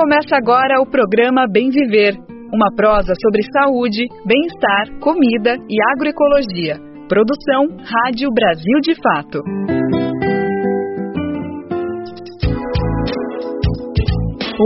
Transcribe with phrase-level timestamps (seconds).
[0.00, 2.14] Começa agora o programa Bem Viver,
[2.50, 6.76] uma prosa sobre saúde, bem-estar, comida e agroecologia.
[7.06, 9.42] Produção Rádio Brasil de Fato.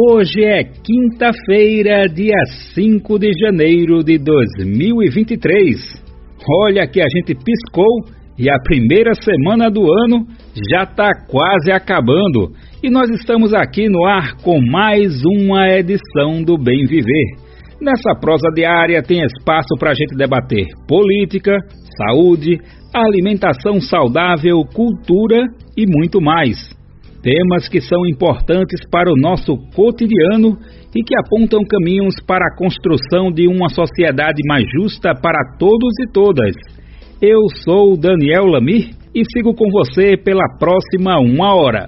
[0.08, 2.38] Hoje é quinta-feira, dia
[2.72, 6.00] 5 de janeiro de 2023.
[6.62, 8.04] Olha que a gente piscou
[8.38, 10.26] e a primeira semana do ano
[10.70, 16.58] já está quase acabando e nós estamos aqui no ar com mais uma edição do
[16.58, 17.36] Bem Viver.
[17.80, 21.56] Nessa prosa diária tem espaço para a gente debater política,
[21.96, 22.58] saúde,
[22.92, 25.44] alimentação saudável, cultura
[25.76, 26.56] e muito mais.
[27.22, 30.58] Temas que são importantes para o nosso cotidiano
[30.94, 36.12] e que apontam caminhos para a construção de uma sociedade mais justa para todos e
[36.12, 36.54] todas.
[37.22, 41.86] Eu sou Daniel Lamir e sigo com você pela próxima uma hora.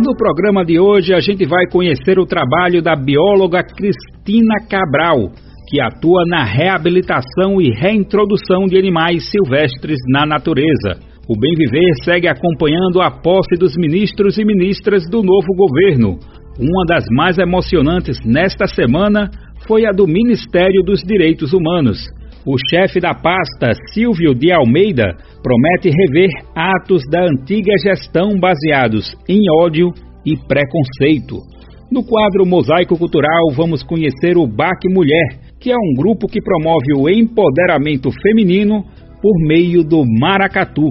[0.00, 5.32] No programa de hoje, a gente vai conhecer o trabalho da bióloga Cristina Cabral,
[5.68, 11.00] que atua na reabilitação e reintrodução de animais silvestres na natureza.
[11.28, 16.18] O Bem Viver segue acompanhando a posse dos ministros e ministras do novo governo.
[16.58, 19.28] Uma das mais emocionantes nesta semana
[19.66, 21.98] foi a do Ministério dos Direitos Humanos.
[22.50, 29.38] O chefe da pasta, Silvio de Almeida, promete rever atos da antiga gestão baseados em
[29.62, 29.92] ódio
[30.24, 31.42] e preconceito.
[31.92, 36.94] No quadro Mosaico Cultural, vamos conhecer o BAC Mulher, que é um grupo que promove
[36.96, 38.82] o empoderamento feminino
[39.20, 40.86] por meio do maracatu.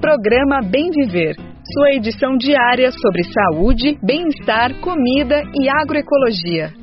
[0.00, 1.34] Programa Bem Viver.
[1.72, 6.79] Sua edição diária sobre saúde, bem-estar, comida e agroecologia.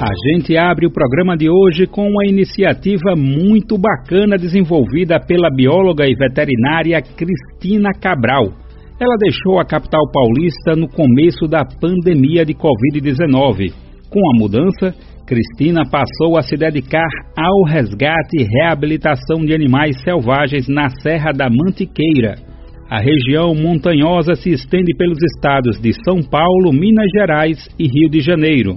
[0.00, 6.06] A gente abre o programa de hoje com uma iniciativa muito bacana desenvolvida pela bióloga
[6.06, 8.46] e veterinária Cristina Cabral.
[8.98, 13.74] Ela deixou a capital paulista no começo da pandemia de Covid-19.
[14.08, 14.94] Com a mudança,
[15.26, 21.50] Cristina passou a se dedicar ao resgate e reabilitação de animais selvagens na Serra da
[21.50, 22.36] Mantiqueira.
[22.88, 28.20] A região montanhosa se estende pelos estados de São Paulo, Minas Gerais e Rio de
[28.20, 28.76] Janeiro.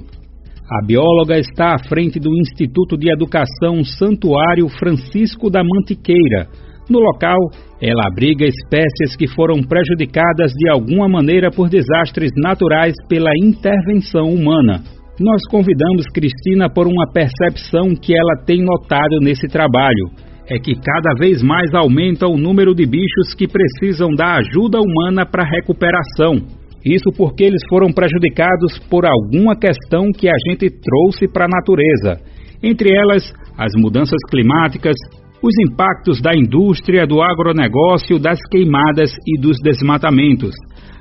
[0.70, 6.48] A bióloga está à frente do Instituto de Educação Santuário Francisco da Mantiqueira.
[6.90, 7.38] No local,
[7.82, 14.82] ela abriga espécies que foram prejudicadas de alguma maneira por desastres naturais pela intervenção humana.
[15.20, 20.12] Nós convidamos Cristina por uma percepção que ela tem notado nesse trabalho.
[20.50, 25.26] É que cada vez mais aumenta o número de bichos que precisam da ajuda humana
[25.26, 26.63] para recuperação.
[26.86, 32.20] Isso porque eles foram prejudicados por alguma questão que a gente trouxe para a natureza,
[32.62, 34.96] entre elas as mudanças climáticas,
[35.42, 40.56] os impactos da indústria, do agronegócio, das queimadas e dos desmatamentos.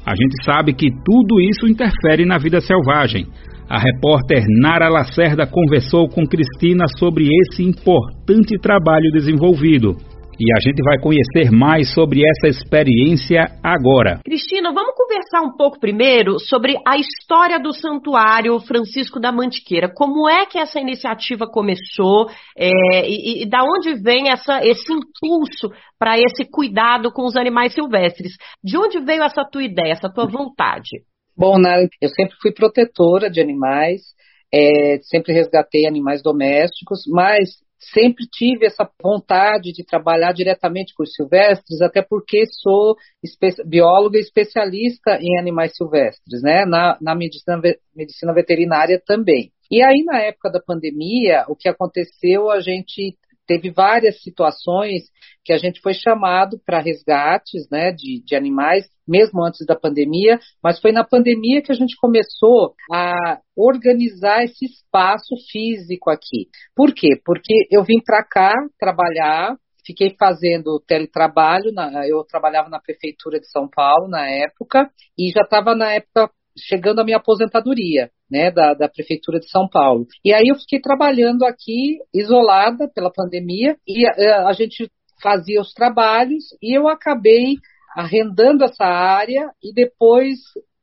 [0.05, 3.27] A gente sabe que tudo isso interfere na vida selvagem.
[3.69, 9.97] A repórter Nara Lacerda conversou com Cristina sobre esse importante trabalho desenvolvido.
[10.45, 14.19] E a gente vai conhecer mais sobre essa experiência agora.
[14.25, 19.89] Cristina, vamos conversar um pouco primeiro sobre a história do Santuário Francisco da Mantiqueira.
[19.95, 22.29] Como é que essa iniciativa começou
[22.59, 27.73] é, e, e, da onde vem essa, esse impulso para esse cuidado com os animais
[27.73, 28.33] silvestres?
[28.65, 31.05] De onde veio essa tua ideia, essa tua vontade?
[31.39, 34.01] Bom, né, eu sempre fui protetora de animais
[34.53, 37.63] é, sempre resgatei animais domésticos, mas
[37.93, 42.97] sempre tive essa vontade de trabalhar diretamente com os silvestres, até porque sou
[43.67, 47.61] bióloga especialista em animais silvestres, né, na, na medicina,
[47.95, 49.51] medicina veterinária também.
[49.71, 55.03] E aí, na época da pandemia, o que aconteceu, a gente teve várias situações
[55.45, 60.39] que a gente foi chamado para resgates né, de, de animais, mesmo antes da pandemia,
[60.63, 66.49] mas foi na pandemia que a gente começou a organizar esse espaço físico aqui.
[66.75, 67.21] Por quê?
[67.25, 71.73] Porque eu vim para cá trabalhar, fiquei fazendo teletrabalho,
[72.07, 74.89] eu trabalhava na prefeitura de São Paulo na época,
[75.19, 78.11] e já estava na época chegando a minha aposentadoria.
[78.31, 80.07] Né, da, da, Prefeitura de São Paulo.
[80.25, 84.91] E aí eu fiquei trabalhando aqui, isolada pela pandemia, e a, eh, a gente
[85.23, 87.57] fazia os trabalhos, e eu acabei
[87.95, 90.39] arrendando essa área e depois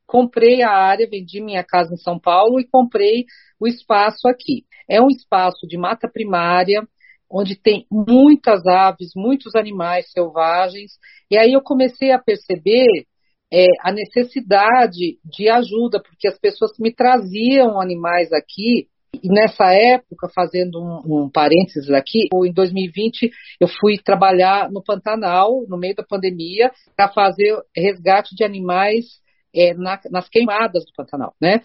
[0.06, 3.26] comprei a área, vendi minha casa em São Paulo e comprei
[3.60, 4.64] o espaço aqui.
[4.88, 6.82] É um espaço de mata primária,
[7.30, 10.92] onde tem muitas aves, muitos animais selvagens,
[11.30, 13.06] e aí eu comecei a perceber
[13.52, 18.88] é, a necessidade de ajuda, porque as pessoas me traziam animais aqui,
[19.22, 23.30] e nessa época, fazendo um, um parênteses aqui, em 2020
[23.60, 29.20] eu fui trabalhar no Pantanal, no meio da pandemia, para fazer resgate de animais
[29.54, 31.60] é, na, nas queimadas do Pantanal, né?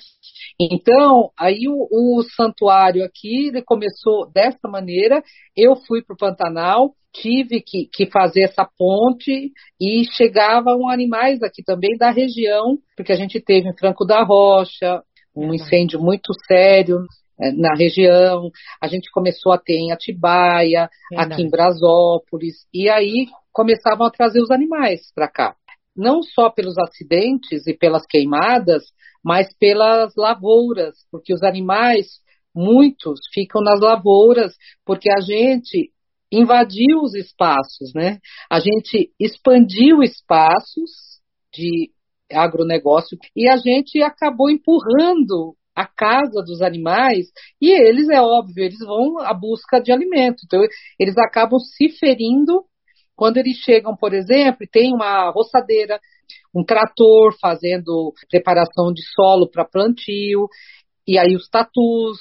[0.60, 5.24] Então, aí o, o santuário aqui ele começou dessa maneira.
[5.56, 11.64] Eu fui para o Pantanal, tive que, que, fazer essa ponte e chegavam animais aqui
[11.64, 15.02] também da região, porque a gente teve em Franco da Rocha
[15.36, 17.06] um incêndio muito sério
[17.40, 18.50] é, na região,
[18.82, 21.34] a gente começou a ter em Atibaia, Verdade.
[21.34, 25.56] aqui em Brasópolis, e aí começavam a trazer os animais para cá.
[25.96, 28.84] Não só pelos acidentes e pelas queimadas,
[29.24, 32.20] mas pelas lavouras, porque os animais,
[32.54, 34.56] muitos, ficam nas lavouras,
[34.86, 35.92] porque a gente
[36.32, 38.20] invadiu os espaços, né?
[38.50, 40.92] A gente expandiu espaços
[41.54, 41.92] de
[42.32, 47.28] agronegócio e a gente acabou empurrando a casa dos animais
[47.62, 50.38] e eles, é óbvio, eles vão à busca de alimento.
[50.46, 50.62] Então,
[51.00, 52.64] eles acabam se ferindo
[53.16, 56.00] quando eles chegam, por exemplo, e tem uma roçadeira,
[56.54, 60.48] um trator fazendo preparação de solo para plantio,
[61.08, 62.20] e aí os tatus,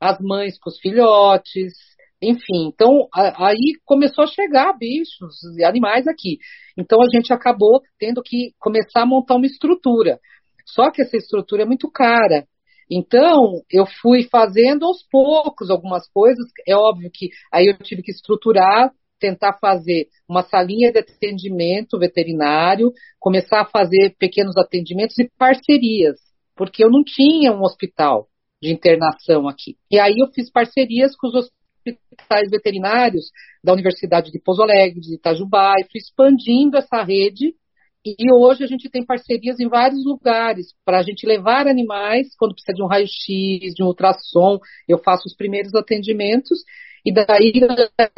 [0.00, 1.72] as mães com os filhotes,
[2.22, 6.38] enfim, então aí começou a chegar bichos e animais aqui.
[6.76, 10.18] Então a gente acabou tendo que começar a montar uma estrutura.
[10.64, 12.46] Só que essa estrutura é muito cara.
[12.90, 16.44] Então, eu fui fazendo aos poucos algumas coisas.
[16.66, 22.92] É óbvio que aí eu tive que estruturar, tentar fazer uma salinha de atendimento veterinário,
[23.18, 26.16] começar a fazer pequenos atendimentos e parcerias,
[26.56, 28.28] porque eu não tinha um hospital
[28.62, 29.76] de internação aqui.
[29.90, 33.26] E aí eu fiz parcerias com os hospitais veterinários
[33.62, 37.54] da Universidade de Pouso Alegre, de Itajubá, e fui expandindo essa rede
[38.06, 42.52] e hoje a gente tem parcerias em vários lugares para a gente levar animais quando
[42.52, 44.58] precisa de um raio-x, de um ultrassom.
[44.86, 46.58] Eu faço os primeiros atendimentos
[47.04, 47.52] e daí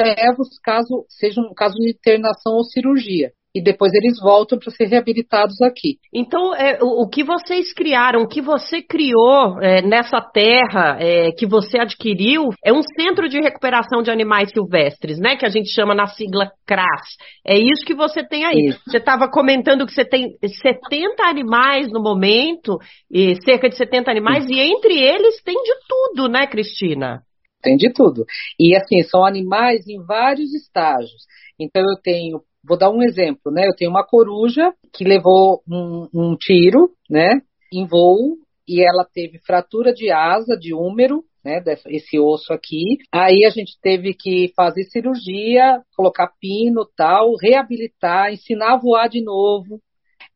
[0.01, 4.85] levo caso seja um caso de internação ou cirurgia e depois eles voltam para ser
[4.85, 5.97] reabilitados aqui.
[6.13, 11.31] Então, é, o, o, que vocês criaram, o que você criou é, nessa terra é,
[11.33, 15.37] que você adquiriu, é um centro de recuperação de animais silvestres, né?
[15.37, 17.17] Que a gente chama na sigla CRAS.
[17.47, 18.69] É isso que você tem aí.
[18.69, 18.81] Isso.
[18.87, 22.77] Você estava comentando que você tem 70 animais no momento,
[23.11, 24.53] e cerca de 70 animais, isso.
[24.53, 27.23] e entre eles tem de tudo, né, Cristina?
[27.63, 28.25] Tem de tudo.
[28.59, 31.27] E assim, são animais em vários estágios.
[31.59, 33.65] Então eu tenho Vou dar um exemplo, né?
[33.67, 37.41] Eu tenho uma coruja que levou um, um tiro, né?
[37.73, 42.99] Em voo e ela teve fratura de asa, de úmero, né, esse osso aqui.
[43.13, 49.23] Aí a gente teve que fazer cirurgia, colocar pino, tal, reabilitar, ensinar a voar de
[49.23, 49.81] novo,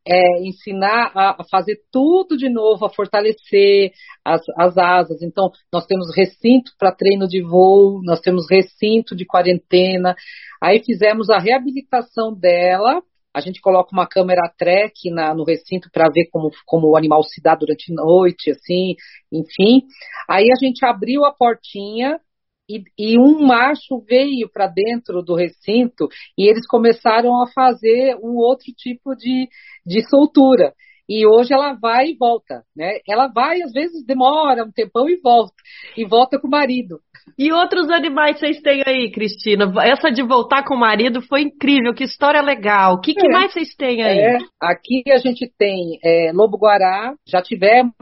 [0.07, 3.91] é, ensinar a, fazer tudo de novo, a fortalecer
[4.25, 5.21] as, as asas.
[5.21, 10.15] Então, nós temos recinto para treino de voo, nós temos recinto de quarentena.
[10.61, 13.01] Aí fizemos a reabilitação dela.
[13.33, 17.23] A gente coloca uma câmera track na, no recinto para ver como, como o animal
[17.23, 18.95] se dá durante a noite, assim,
[19.31, 19.83] enfim.
[20.29, 22.19] Aí a gente abriu a portinha,
[22.77, 28.35] e, e, um macho veio para dentro do recinto e eles começaram a fazer um
[28.37, 29.47] outro tipo de,
[29.85, 30.73] de soltura.
[31.09, 32.99] e hoje ela vai e volta, né?
[33.07, 35.53] Ela vai, às vezes demora um tempão e volta,
[35.97, 36.99] e volta com o marido.
[37.37, 39.71] E outros animais vocês têm aí, Cristina?
[39.83, 42.95] Essa de voltar com o marido foi incrível, que história legal.
[42.95, 44.19] O que, que é, mais vocês têm aí?
[44.19, 47.93] É, aqui a gente tem é, lobo-guará, já tivemos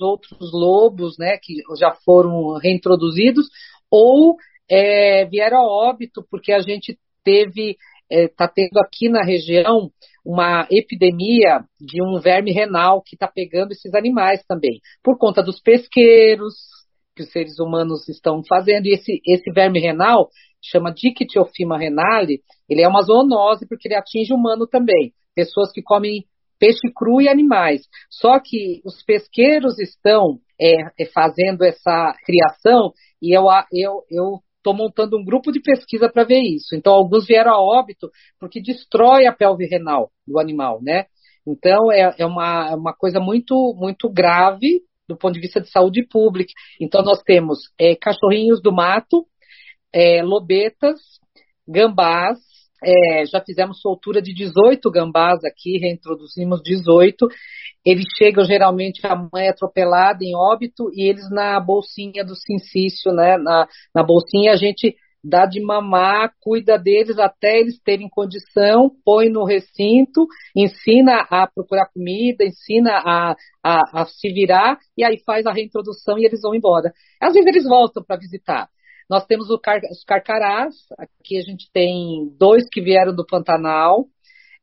[0.00, 3.46] outros lobos, né, que já foram reintroduzidos,
[3.90, 4.36] ou
[4.70, 7.76] é, vieram a óbito, porque a gente teve,
[8.08, 9.90] está é, tendo aqui na região
[10.24, 15.60] uma epidemia de um verme renal que está pegando esses animais também, por conta dos
[15.60, 16.54] pesqueiros
[17.16, 18.86] que os seres humanos estão fazendo.
[18.86, 20.28] E esse, esse verme renal
[20.62, 25.12] chama Dictyofima renale, ele é uma zoonose porque ele atinge humano também.
[25.34, 26.24] Pessoas que comem
[26.60, 27.82] peixe cru e animais.
[28.10, 34.74] Só que os pesqueiros estão é, é fazendo essa criação e eu, eu, eu estou
[34.74, 36.76] montando um grupo de pesquisa para ver isso.
[36.76, 41.06] Então, alguns vieram a óbito porque destrói a pelve renal do animal, né?
[41.46, 45.68] Então, é, é uma, é uma coisa muito, muito grave do ponto de vista de
[45.68, 46.52] saúde pública.
[46.80, 49.26] Então, nós temos é, cachorrinhos do mato,
[49.92, 51.00] é, lobetas,
[51.66, 52.38] gambás,
[52.82, 57.28] é, já fizemos soltura de 18 gambás aqui, reintroduzimos 18.
[57.84, 63.36] Eles chegam geralmente a mãe atropelada em óbito e eles na bolsinha do sincício, né?
[63.38, 69.28] Na, na bolsinha a gente dá de mamar, cuida deles até eles terem condição, põe
[69.28, 75.46] no recinto, ensina a procurar comida, ensina a, a, a se virar e aí faz
[75.46, 76.92] a reintrodução e eles vão embora.
[77.20, 78.68] Às vezes eles voltam para visitar.
[79.10, 84.06] Nós temos car os carcarás, aqui a gente tem dois que vieram do Pantanal,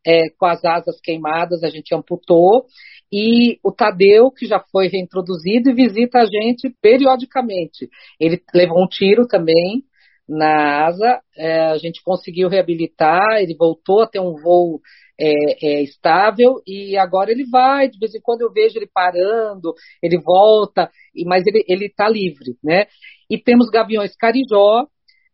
[0.06, 2.66] é, com as asas queimadas, a gente amputou,
[3.12, 7.90] e o Tadeu, que já foi reintroduzido e visita a gente periodicamente.
[8.18, 9.84] Ele levou um tiro também
[10.28, 14.80] na asa, é, a gente conseguiu reabilitar, ele voltou a ter um voo
[15.20, 19.74] é, é, estável e agora ele vai, de vez em quando eu vejo ele parando,
[20.02, 20.90] ele volta,
[21.26, 22.86] mas ele está livre, né?
[23.30, 24.88] E temos gaviões carijó,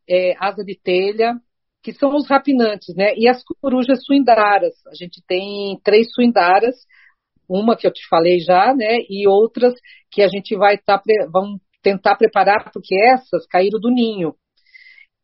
[0.10, 1.36] é, asa de telha,
[1.82, 3.14] que são os rapinantes, né?
[3.18, 4.74] E as corujas suindaras.
[4.88, 6.76] A gente tem três suindaras,
[7.48, 9.00] uma que eu te falei já, né?
[9.10, 9.74] E outras
[10.10, 14.34] que a gente vai tá, vamos tentar preparar, porque essas caíram do ninho.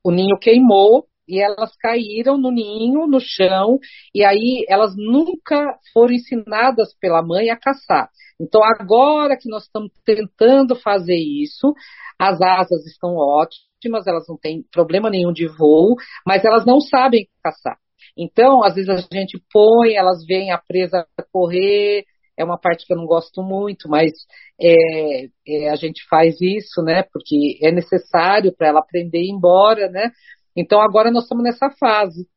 [0.04, 3.78] O ninho queimou e elas caíram no ninho, no chão,
[4.14, 8.10] e aí elas nunca foram ensinadas pela mãe a caçar.
[8.42, 11.74] Então, agora que nós estamos tentando fazer isso,
[12.18, 15.96] as asas estão ótimas, elas não têm problema nenhum de voo,
[16.26, 17.78] mas elas não sabem caçar.
[18.18, 22.04] Então, às vezes a gente põe, elas veem a presa correr,
[22.40, 24.12] é uma parte que eu não gosto muito, mas
[24.60, 27.04] é, é, a gente faz isso, né?
[27.12, 30.10] Porque é necessário para ela aprender a ir embora, né?
[30.56, 32.28] Então agora nós estamos nessa fase.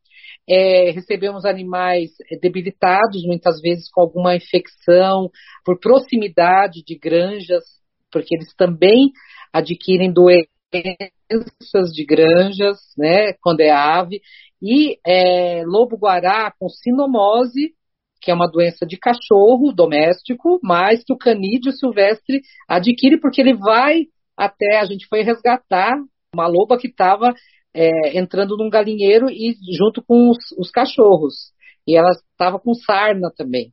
[0.48, 5.30] É, recebemos animais debilitados, muitas vezes com alguma infecção,
[5.64, 7.62] por proximidade de granjas,
[8.10, 9.12] porque eles também
[9.52, 14.20] adquirem doenças de granjas, né, quando é ave,
[14.60, 17.74] e é, lobo-guará com sinomose,
[18.20, 23.54] que é uma doença de cachorro doméstico, mas que o canídeo silvestre adquire porque ele
[23.54, 25.92] vai até, a gente foi resgatar
[26.34, 27.34] uma loba que estava
[27.74, 31.52] é, entrando num galinheiro e junto com os, os cachorros.
[31.86, 33.72] E ela estava com sarna também.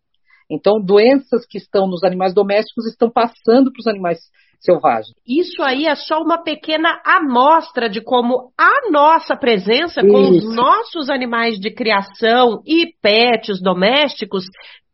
[0.49, 4.17] Então, doenças que estão nos animais domésticos estão passando para os animais
[4.59, 5.15] selvagens.
[5.25, 10.09] Isso aí é só uma pequena amostra de como a nossa presença Isso.
[10.09, 14.43] com os nossos animais de criação e pets domésticos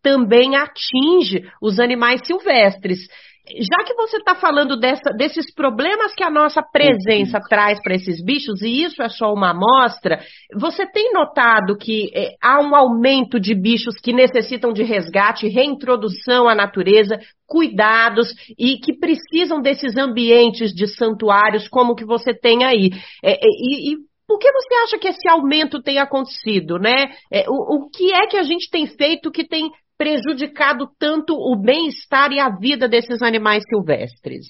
[0.04, 3.00] também atinge os animais silvestres
[3.48, 8.24] já que você está falando dessa, desses problemas que a nossa presença traz para esses
[8.24, 10.20] bichos, e isso é só uma amostra,
[10.54, 16.50] você tem notado que é, há um aumento de bichos que necessitam de resgate, reintrodução
[16.50, 22.90] à natureza, cuidados e que precisam desses ambientes de santuários como que você tem aí?
[23.24, 23.98] É, é, e, e
[24.28, 27.12] por que você acha que esse aumento tem acontecido, né?
[27.32, 31.56] É, o, o que é que a gente tem feito que tem prejudicado tanto o
[31.56, 34.46] bem-estar e a vida desses animais silvestres?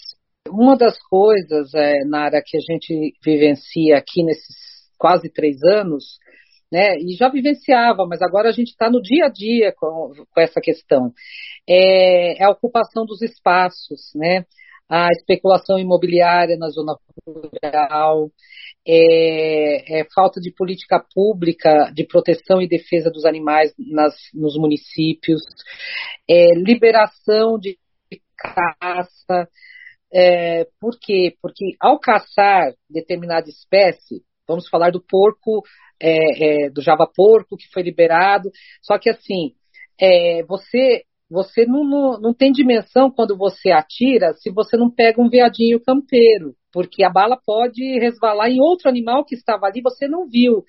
[0.49, 4.55] Uma das coisas, é, Nara, que a gente vivencia aqui nesses
[4.97, 6.17] quase três anos,
[6.71, 10.41] né, e já vivenciava, mas agora a gente está no dia a dia com, com
[10.41, 11.13] essa questão,
[11.67, 14.45] é, é, a ocupação dos espaços, né,
[14.89, 18.29] a especulação imobiliária na zona rural,
[18.87, 25.41] é, é, falta de política pública de proteção e defesa dos animais nas, nos municípios,
[26.29, 27.77] é, liberação de
[28.37, 29.49] caça.
[30.13, 31.35] É, por quê?
[31.41, 35.63] Porque ao caçar determinada espécie, vamos falar do porco,
[35.99, 38.51] é, é, do java porco que foi liberado,
[38.81, 39.55] só que assim,
[40.47, 45.29] você você não, não, não tem dimensão quando você atira se você não pega um
[45.29, 50.27] veadinho campeiro, porque a bala pode resvalar em outro animal que estava ali, você não
[50.27, 50.63] viu.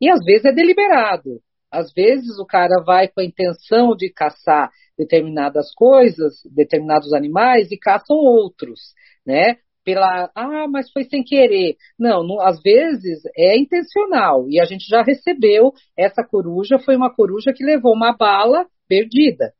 [0.00, 1.40] E às vezes é deliberado.
[1.72, 7.78] Às vezes o cara vai com a intenção de caçar determinadas coisas, determinados animais e
[7.78, 8.80] caçam outros,
[9.26, 9.56] né?
[9.82, 11.76] Pela, ah, mas foi sem querer.
[11.98, 14.46] Não, não, às vezes é intencional.
[14.50, 19.52] E a gente já recebeu essa coruja, foi uma coruja que levou uma bala perdida,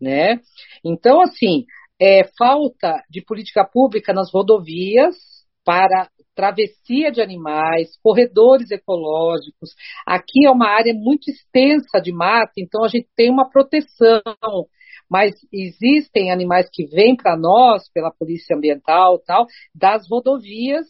[0.00, 0.40] né?
[0.84, 1.64] Então, assim,
[2.00, 5.16] é falta de política pública nas rodovias
[5.64, 9.70] para travessia de animais, corredores ecológicos.
[10.06, 14.20] Aqui é uma área muito extensa de mata, então a gente tem uma proteção,
[15.08, 20.86] mas existem animais que vêm para nós pela polícia ambiental, tal, das rodovias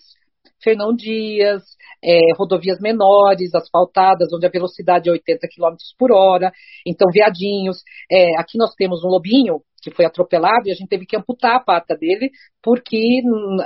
[0.65, 1.63] Fernão Dias,
[2.03, 6.51] é, rodovias menores, asfaltadas, onde a velocidade é 80 km por hora.
[6.87, 7.77] Então, viadinhos.
[8.11, 11.57] É, aqui nós temos um lobinho que foi atropelado e a gente teve que amputar
[11.57, 12.31] a pata dele,
[12.63, 13.21] porque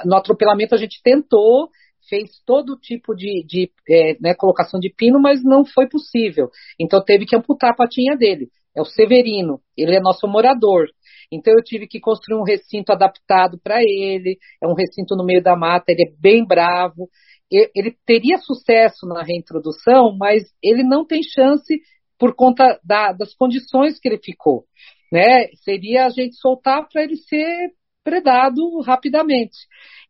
[0.04, 1.68] no atropelamento a gente tentou,
[2.08, 6.50] fez todo tipo de, de é, né, colocação de pino, mas não foi possível.
[6.78, 8.48] Então teve que amputar a patinha dele.
[8.76, 10.86] É o Severino, ele é nosso morador.
[11.30, 14.38] Então eu tive que construir um recinto adaptado para ele.
[14.62, 17.08] É um recinto no meio da mata, ele é bem bravo.
[17.50, 21.80] Ele teria sucesso na reintrodução, mas ele não tem chance
[22.18, 24.64] por conta da, das condições que ele ficou
[25.10, 25.48] né?
[25.64, 27.72] Seria a gente soltar para ele ser
[28.04, 29.56] predado rapidamente.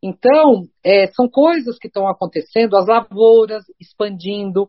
[0.03, 4.69] Então, é, são coisas que estão acontecendo, as lavouras expandindo,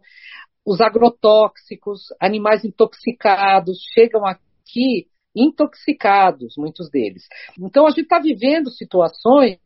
[0.65, 5.07] os agrotóxicos, animais intoxicados chegam aqui
[5.39, 7.23] intoxicados, muitos deles.
[7.59, 9.57] Então, a gente está vivendo situações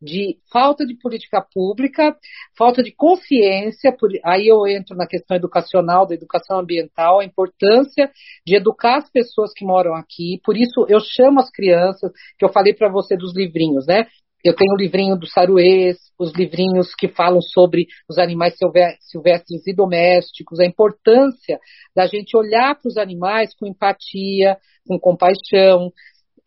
[0.00, 2.16] de falta de política pública,
[2.56, 8.10] falta de consciência, aí eu entro na questão educacional, da educação ambiental, a importância
[8.46, 12.48] de educar as pessoas que moram aqui, por isso eu chamo as crianças, que eu
[12.48, 14.06] falei para você dos livrinhos, né?
[14.48, 18.56] Eu tenho o livrinho do Saruês, os livrinhos que falam sobre os animais
[19.00, 21.60] silvestres e domésticos, a importância
[21.94, 25.92] da gente olhar para os animais com empatia, com compaixão,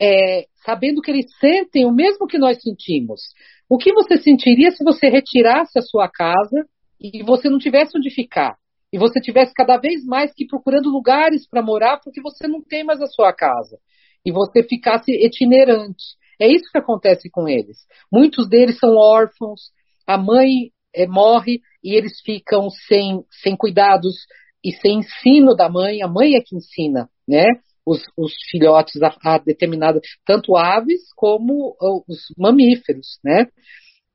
[0.02, 3.22] é, sabendo que eles sentem o mesmo que nós sentimos.
[3.70, 6.66] O que você sentiria se você retirasse a sua casa
[7.00, 8.58] e você não tivesse onde ficar?
[8.92, 12.84] E você tivesse cada vez mais que procurando lugares para morar porque você não tem
[12.84, 13.78] mais a sua casa.
[14.26, 16.20] E você ficasse itinerante.
[16.42, 17.78] É isso que acontece com eles.
[18.12, 19.72] Muitos deles são órfãos,
[20.08, 24.16] a mãe é, morre e eles ficam sem, sem cuidados
[24.64, 26.02] e sem ensino da mãe.
[26.02, 27.46] A mãe é que ensina, né?
[27.86, 31.76] os, os filhotes a, a determinada, tanto aves como
[32.08, 33.48] os mamíferos, né?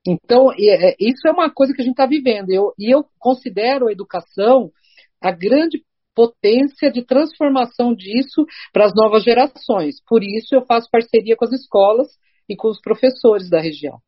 [0.07, 2.49] Então, é, isso é uma coisa que a gente está vivendo.
[2.49, 4.71] Eu, e eu considero a educação
[5.21, 5.83] a grande
[6.17, 10.01] potência de transformação disso para as novas gerações.
[10.03, 12.07] Por isso, eu faço parceria com as escolas
[12.49, 13.99] e com os professores da região.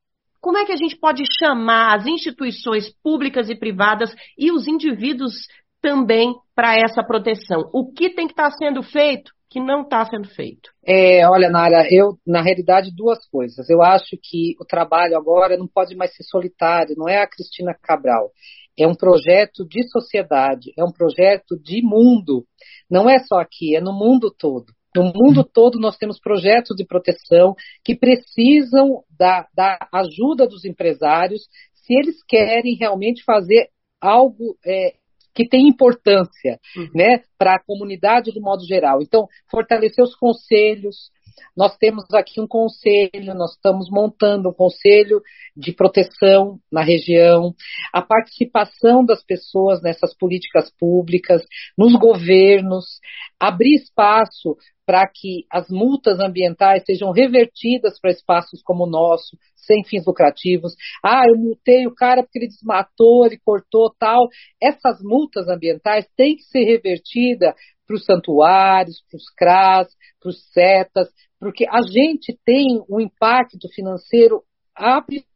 [0.42, 5.34] Como é que a gente pode chamar as instituições públicas e privadas e os indivíduos
[5.80, 7.70] também para essa proteção?
[7.72, 10.70] O que tem que estar sendo feito que não está sendo feito?
[10.86, 13.70] É, olha, Nara, eu, na realidade, duas coisas.
[13.70, 17.76] Eu acho que o trabalho agora não pode mais ser solitário, não é a Cristina
[17.82, 18.32] Cabral.
[18.78, 22.46] É um projeto de sociedade, é um projeto de mundo.
[22.90, 24.68] Não é só aqui, é no mundo todo.
[24.96, 31.44] No mundo todo nós temos projetos de proteção que precisam da, da ajuda dos empresários
[31.74, 33.70] se eles querem realmente fazer
[34.02, 34.94] algo é,
[35.34, 36.90] que tem importância, uhum.
[36.94, 39.02] né, para a comunidade do modo geral.
[39.02, 41.12] Então, fortalecer os conselhos.
[41.56, 45.22] Nós temos aqui um conselho, nós estamos montando um conselho
[45.56, 47.54] de proteção na região,
[47.94, 51.42] a participação das pessoas nessas políticas públicas,
[51.78, 53.00] nos governos,
[53.40, 54.58] abrir espaço
[54.90, 60.74] para que as multas ambientais sejam revertidas para espaços como o nosso, sem fins lucrativos.
[61.06, 64.28] Ah, eu multei o cara porque ele desmatou, ele cortou tal.
[64.60, 67.54] Essas multas ambientais têm que ser revertidas
[67.86, 69.88] para os santuários, para os CRAS,
[70.20, 71.08] para os CETAS,
[71.40, 74.42] porque a gente tem um impacto financeiro
[74.74, 75.29] absurdo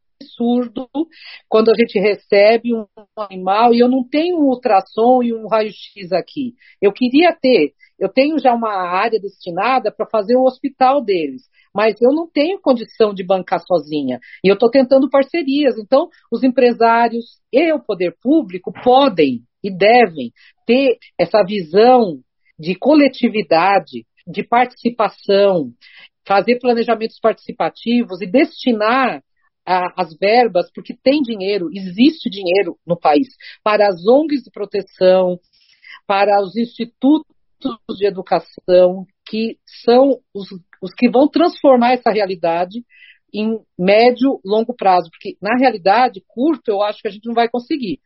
[1.48, 6.12] quando a gente recebe um animal e eu não tenho um ultrassom e um raio-x
[6.12, 6.54] aqui.
[6.80, 11.42] Eu queria ter, eu tenho já uma área destinada para fazer o hospital deles,
[11.74, 14.20] mas eu não tenho condição de bancar sozinha.
[14.44, 15.76] E eu estou tentando parcerias.
[15.78, 20.32] Então, os empresários e o poder público podem e devem
[20.66, 22.20] ter essa visão
[22.58, 25.72] de coletividade, de participação,
[26.26, 29.22] fazer planejamentos participativos e destinar
[29.66, 33.28] a, as verbas, porque tem dinheiro, existe dinheiro no país,
[33.62, 35.38] para as ONGs de proteção,
[36.06, 37.24] para os institutos
[37.96, 40.48] de educação, que são os,
[40.82, 42.84] os que vão transformar essa realidade
[43.32, 47.48] em médio, longo prazo, porque na realidade, curto, eu acho que a gente não vai
[47.48, 47.98] conseguir,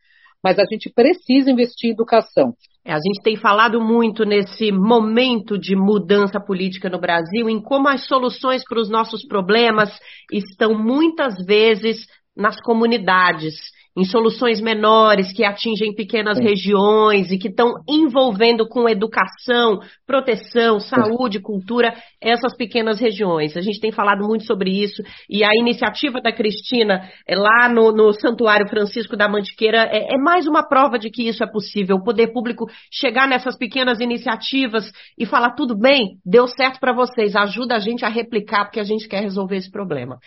[0.43, 2.55] mas a gente precisa investir em educação.
[2.85, 7.87] É, a gente tem falado muito nesse momento de mudança política no Brasil, em como
[7.87, 9.89] as soluções para os nossos problemas
[10.31, 13.55] estão muitas vezes nas comunidades
[13.97, 16.43] em soluções menores que atingem pequenas Sim.
[16.43, 23.57] regiões e que estão envolvendo com educação, proteção, saúde, cultura, essas pequenas regiões.
[23.57, 27.91] A gente tem falado muito sobre isso e a iniciativa da Cristina é, lá no,
[27.91, 31.97] no Santuário Francisco da Mantiqueira é, é mais uma prova de que isso é possível.
[31.97, 37.35] O poder público chegar nessas pequenas iniciativas e falar: tudo bem, deu certo para vocês,
[37.35, 40.17] ajuda a gente a replicar porque a gente quer resolver esse problema.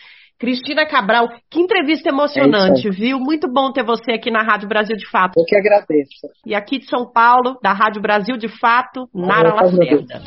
[0.42, 3.20] Cristina Cabral, que entrevista emocionante, é viu?
[3.20, 5.38] Muito bom ter você aqui na Rádio Brasil de Fato.
[5.38, 6.26] Eu que agradeço.
[6.44, 10.20] E aqui de São Paulo, da Rádio Brasil de Fato, Nara Lacerda.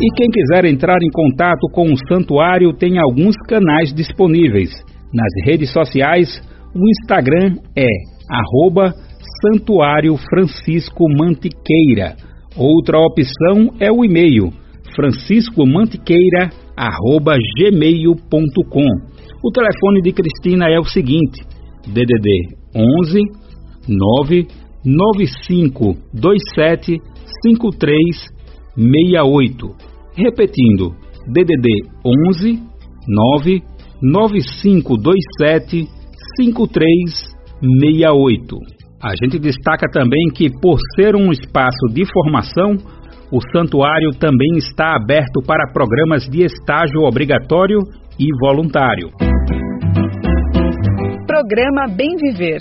[0.00, 4.70] E quem quiser entrar em contato com o santuário tem alguns canais disponíveis.
[5.12, 6.40] Nas redes sociais,
[6.76, 7.88] o Instagram é
[8.30, 8.94] arroba
[9.42, 12.14] Santuário Francisco Mantiqueira.
[12.56, 14.52] Outra opção é o e-mail
[14.94, 16.65] franciscomantiqueira.com
[17.58, 18.88] gmail.com.
[19.42, 21.42] O telefone de Cristina é o seguinte:
[21.86, 23.22] DDD 11
[23.88, 24.46] 9
[24.84, 27.00] 9527
[27.42, 29.74] 5368.
[30.14, 30.94] Repetindo,
[31.26, 32.60] DDD 11
[33.08, 33.62] 9
[34.02, 35.88] 9527
[36.36, 38.58] 5368.
[39.02, 42.78] A gente destaca também que, por ser um espaço de formação,
[43.30, 47.78] o santuário também está aberto para programas de estágio obrigatório
[48.18, 49.10] e voluntário.
[51.26, 52.60] Programa Bem Viver.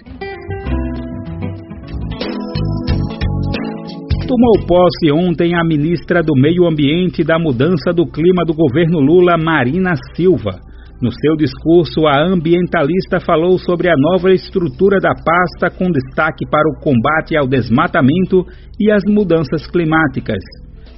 [4.28, 9.00] Tomou posse ontem a ministra do Meio Ambiente e da Mudança do Clima do governo
[9.00, 10.65] Lula, Marina Silva.
[11.06, 16.68] No seu discurso, a ambientalista falou sobre a nova estrutura da pasta com destaque para
[16.68, 18.44] o combate ao desmatamento
[18.80, 20.40] e as mudanças climáticas.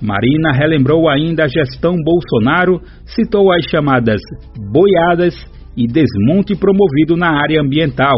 [0.01, 4.21] Marina relembrou ainda a gestão Bolsonaro, citou as chamadas
[4.71, 5.35] boiadas
[5.75, 8.15] e desmonte promovido na área ambiental.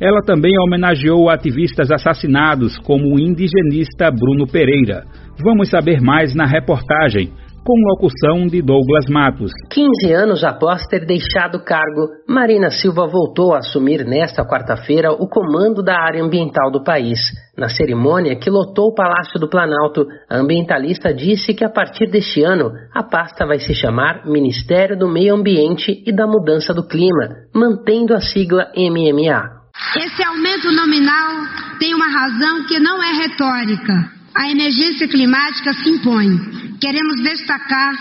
[0.00, 5.04] Ela também homenageou ativistas assassinados, como o indigenista Bruno Pereira.
[5.40, 7.30] Vamos saber mais na reportagem
[7.68, 9.52] com locução de Douglas Matos.
[9.70, 15.28] 15 anos após ter deixado o cargo, Marina Silva voltou a assumir nesta quarta-feira o
[15.28, 17.18] comando da área ambiental do país.
[17.58, 22.42] Na cerimônia que lotou o Palácio do Planalto, a ambientalista disse que a partir deste
[22.42, 27.28] ano a pasta vai se chamar Ministério do Meio Ambiente e da Mudança do Clima,
[27.54, 29.58] mantendo a sigla MMA.
[29.94, 31.34] Esse aumento nominal
[31.78, 34.17] tem uma razão que não é retórica.
[34.34, 37.94] A emergência climática se impõe queremos destacar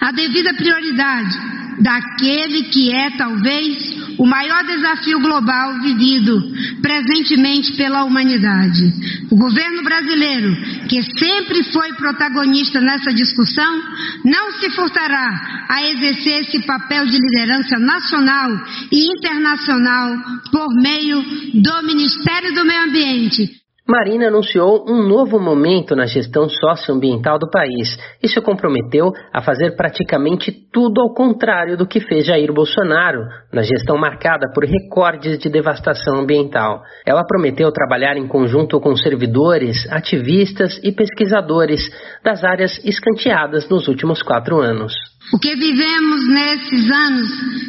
[0.00, 6.40] a devida prioridade daquele que é talvez o maior desafio global vivido
[6.80, 8.92] presentemente pela humanidade.
[9.30, 10.54] O governo brasileiro,
[10.88, 13.82] que sempre foi protagonista nessa discussão,
[14.24, 18.50] não se furtará a exercer esse papel de liderança nacional
[18.92, 20.16] e internacional
[20.52, 21.22] por meio
[21.54, 27.98] do Ministério do Meio Ambiente Marina anunciou um novo momento na gestão socioambiental do país
[28.22, 33.60] e se comprometeu a fazer praticamente tudo ao contrário do que fez Jair Bolsonaro, na
[33.60, 36.82] gestão marcada por recordes de devastação ambiental.
[37.04, 41.82] Ela prometeu trabalhar em conjunto com servidores, ativistas e pesquisadores
[42.24, 44.94] das áreas escanteadas nos últimos quatro anos.
[45.32, 47.28] O que vivemos nesses anos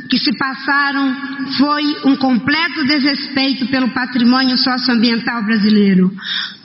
[0.10, 1.16] que se passaram
[1.58, 6.12] foi um completo desrespeito pelo patrimônio socioambiental brasileiro.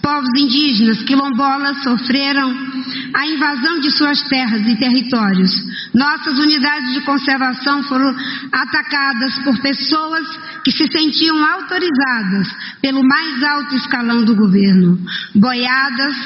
[0.02, 2.54] Povos indígenas, quilombolas, sofreram
[3.14, 5.50] a invasão de suas terras e territórios.
[5.94, 8.14] Nossas unidades de conservação foram
[8.52, 10.26] atacadas por pessoas
[10.64, 12.48] que se sentiam autorizadas
[12.80, 14.98] pelo mais alto escalão do governo.
[15.34, 16.16] Boiadas,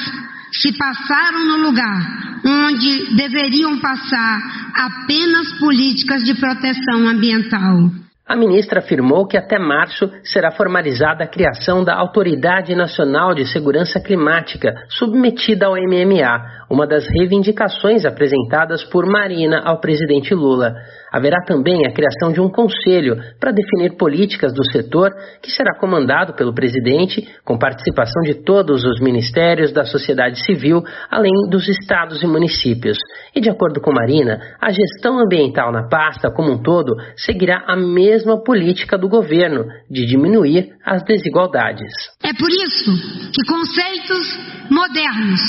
[0.61, 4.39] se passaram no lugar onde deveriam passar
[4.75, 7.89] apenas políticas de proteção ambiental.
[8.27, 13.99] A ministra afirmou que até março será formalizada a criação da Autoridade Nacional de Segurança
[13.99, 20.73] Climática, submetida ao MMA, uma das reivindicações apresentadas por Marina ao presidente Lula.
[21.15, 26.33] Haverá também a criação de um conselho para definir políticas do setor, que será comandado
[26.33, 32.27] pelo presidente, com participação de todos os ministérios da sociedade civil, além dos estados e
[32.27, 32.97] municípios.
[33.33, 37.77] E de acordo com Marina, a gestão ambiental na pasta como um todo seguirá a
[37.77, 41.93] mesma política do governo de diminuir as desigualdades.
[42.21, 42.91] É por isso
[43.31, 44.37] que conceitos
[44.69, 45.39] modernos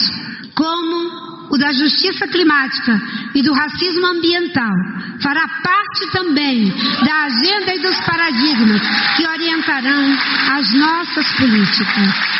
[0.56, 3.00] como o da justiça climática
[3.34, 4.74] e do racismo ambiental,
[5.22, 6.72] fará parte também
[7.04, 8.82] da agenda e dos paradigmas
[9.16, 10.18] que orientarão
[10.52, 12.36] as nossas políticas.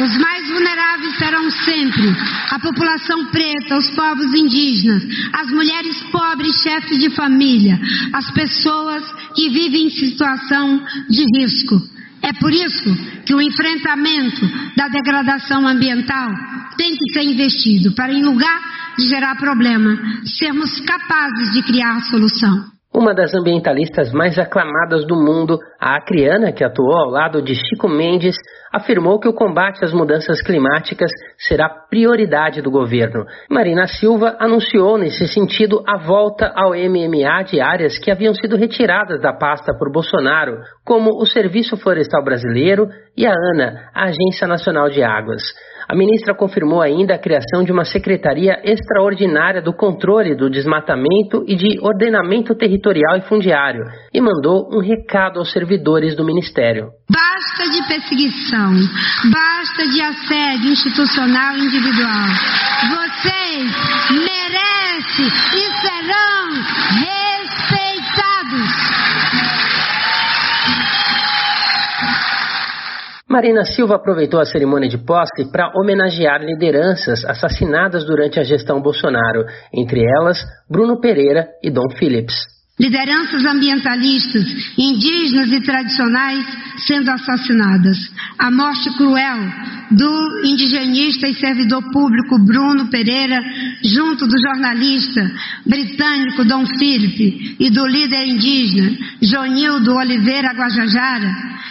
[0.00, 2.14] Os mais vulneráveis serão sempre
[2.50, 5.02] a população preta, os povos indígenas,
[5.32, 7.78] as mulheres pobres, chefes de família,
[8.12, 9.02] as pessoas
[9.34, 11.97] que vivem em situação de risco.
[12.22, 16.30] É por isso que o enfrentamento da degradação ambiental
[16.76, 18.60] tem que ser investido para, em lugar
[18.98, 22.77] de gerar problema, sermos capazes de criar solução.
[22.92, 27.86] Uma das ambientalistas mais aclamadas do mundo, a acriana que atuou ao lado de Chico
[27.86, 28.34] Mendes,
[28.72, 33.26] afirmou que o combate às mudanças climáticas será prioridade do governo.
[33.50, 39.20] Marina Silva anunciou nesse sentido a volta ao MMA de áreas que haviam sido retiradas
[39.20, 44.88] da pasta por Bolsonaro, como o Serviço Florestal Brasileiro e a ANA, a Agência Nacional
[44.88, 45.42] de Águas.
[45.90, 51.56] A ministra confirmou ainda a criação de uma Secretaria Extraordinária do Controle do Desmatamento e
[51.56, 56.88] de Ordenamento Territorial e Fundiário e mandou um recado aos servidores do Ministério.
[57.10, 58.70] Basta de perseguição,
[59.32, 62.28] basta de assédio institucional e individual.
[62.90, 63.72] Vocês
[64.10, 65.97] merecem e serão
[73.38, 79.44] Marina Silva aproveitou a cerimônia de posse para homenagear lideranças assassinadas durante a gestão Bolsonaro,
[79.72, 82.57] entre elas Bruno Pereira e Dom Phillips.
[82.78, 84.44] Lideranças ambientalistas,
[84.78, 86.46] indígenas e tradicionais
[86.86, 87.98] sendo assassinadas.
[88.38, 89.38] A morte cruel
[89.90, 93.40] do indigenista e servidor público Bruno Pereira,
[93.82, 95.28] junto do jornalista
[95.66, 101.30] britânico Dom Philip e do líder indígena Jonildo Oliveira Guajajara,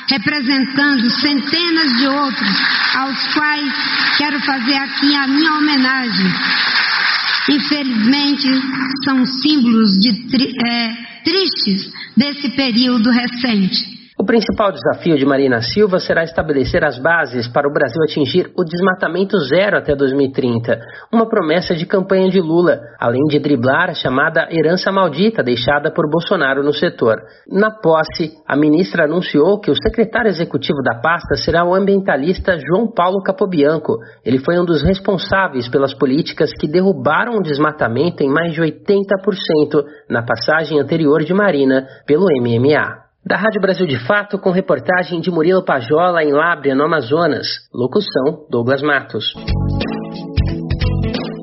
[0.09, 2.55] representando centenas de outros,
[2.95, 3.73] aos quais
[4.17, 6.33] quero fazer aqui a minha homenagem.
[7.49, 8.47] Infelizmente,
[9.05, 10.09] são símbolos de,
[10.65, 13.96] é, tristes desse período recente.
[14.19, 18.63] O principal desafio de Marina Silva será estabelecer as bases para o Brasil atingir o
[18.63, 20.79] desmatamento zero até 2030,
[21.13, 26.09] uma promessa de campanha de Lula, além de driblar a chamada herança maldita deixada por
[26.09, 27.17] Bolsonaro no setor.
[27.47, 32.91] Na posse, a ministra anunciou que o secretário executivo da pasta será o ambientalista João
[32.91, 33.99] Paulo Capobianco.
[34.25, 39.85] Ele foi um dos responsáveis pelas políticas que derrubaram o desmatamento em mais de 80%
[40.09, 43.06] na passagem anterior de Marina pelo MMA.
[43.27, 47.45] Da Rádio Brasil de Fato, com reportagem de Murilo Pajola em Lábrea, no Amazonas.
[47.73, 49.33] Locução: Douglas Matos.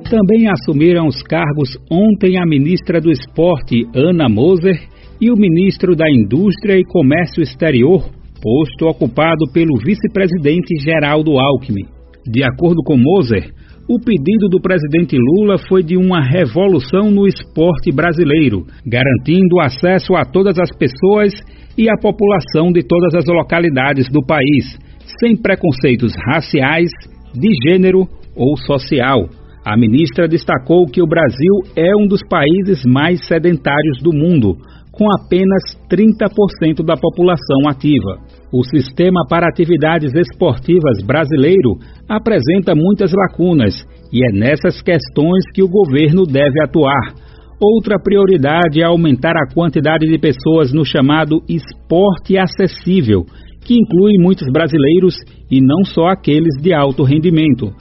[0.09, 4.81] Também assumiram os cargos ontem a ministra do Esporte, Ana Moser,
[5.21, 8.09] e o ministro da Indústria e Comércio Exterior,
[8.41, 11.85] posto ocupado pelo vice-presidente Geraldo Alckmin.
[12.27, 13.53] De acordo com Moser,
[13.87, 20.25] o pedido do presidente Lula foi de uma revolução no esporte brasileiro, garantindo acesso a
[20.25, 21.35] todas as pessoas
[21.77, 24.79] e a população de todas as localidades do país,
[25.21, 26.91] sem preconceitos raciais,
[27.35, 28.07] de gênero
[28.37, 29.29] ou social.
[29.65, 34.57] A ministra destacou que o Brasil é um dos países mais sedentários do mundo,
[34.93, 38.21] com apenas 30% da população ativa.
[38.53, 43.75] O sistema para atividades esportivas brasileiro apresenta muitas lacunas
[44.13, 47.24] e é nessas questões que o governo deve atuar
[47.61, 53.25] Outra prioridade é aumentar a quantidade de pessoas no chamado esporte acessível,
[53.65, 55.15] que inclui muitos brasileiros
[55.51, 57.73] e não só aqueles de alto rendimento.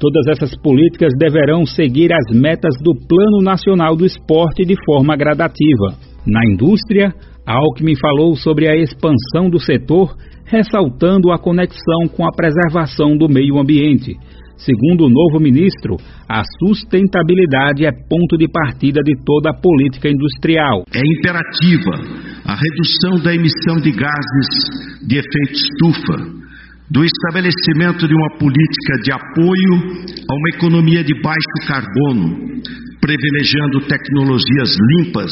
[0.00, 5.94] Todas essas políticas deverão seguir as metas do Plano Nacional do Esporte de forma gradativa.
[6.26, 7.14] Na indústria,
[7.46, 10.14] Alckmin falou sobre a expansão do setor,
[10.44, 14.16] ressaltando a conexão com a preservação do meio ambiente.
[14.60, 15.96] Segundo o novo ministro,
[16.28, 20.84] a sustentabilidade é ponto de partida de toda a política industrial.
[20.92, 21.92] É imperativa
[22.44, 26.40] a redução da emissão de gases de efeito estufa,
[26.90, 29.74] do estabelecimento de uma política de apoio
[30.28, 32.60] a uma economia de baixo carbono,
[33.00, 35.30] privilegiando tecnologias limpas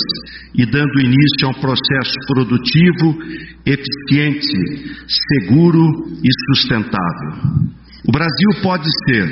[0.55, 3.19] e dando início a um processo produtivo
[3.67, 5.85] eficiente, seguro
[6.25, 7.69] e sustentável.
[8.09, 9.27] O Brasil pode ser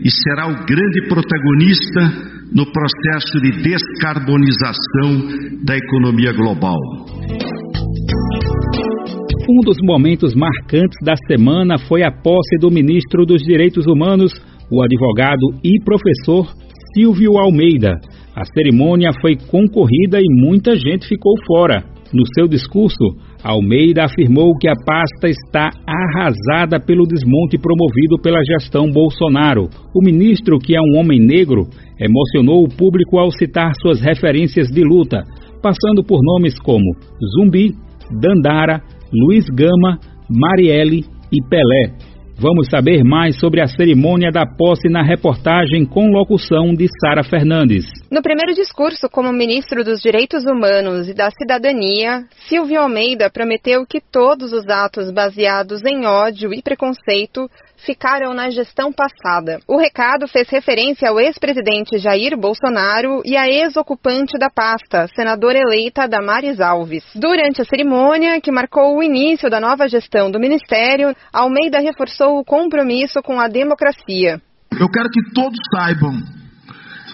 [0.00, 2.02] e será o grande protagonista
[2.54, 6.78] no processo de descarbonização da economia global.
[9.50, 14.32] Um dos momentos marcantes da semana foi a posse do ministro dos Direitos Humanos,
[14.70, 16.46] o advogado e professor
[16.94, 17.98] Silvio Almeida.
[18.36, 21.82] A cerimônia foi concorrida e muita gente ficou fora.
[22.14, 23.02] No seu discurso,
[23.42, 29.68] Almeida afirmou que a pasta está arrasada pelo desmonte promovido pela gestão Bolsonaro.
[29.92, 31.66] O ministro, que é um homem negro,
[31.98, 35.24] emocionou o público ao citar suas referências de luta,
[35.60, 36.94] passando por nomes como
[37.34, 37.74] Zumbi,
[38.20, 38.80] Dandara,
[39.12, 39.98] Luiz Gama,
[40.30, 42.11] Marielle e Pelé.
[42.38, 47.84] Vamos saber mais sobre a cerimônia da posse na reportagem com locução de Sara Fernandes.
[48.10, 54.00] No primeiro discurso como ministro dos Direitos Humanos e da Cidadania, Silvio Almeida prometeu que
[54.00, 57.48] todos os atos baseados em ódio e preconceito
[57.84, 59.60] ficaram na gestão passada.
[59.68, 66.08] O recado fez referência ao ex-presidente Jair Bolsonaro e à ex-ocupante da pasta, senadora eleita
[66.08, 67.04] Damares Alves.
[67.14, 72.44] Durante a cerimônia, que marcou o início da nova gestão do ministério, Almeida reforçou o
[72.44, 74.40] compromisso com a democracia.
[74.78, 76.14] Eu quero que todos saibam,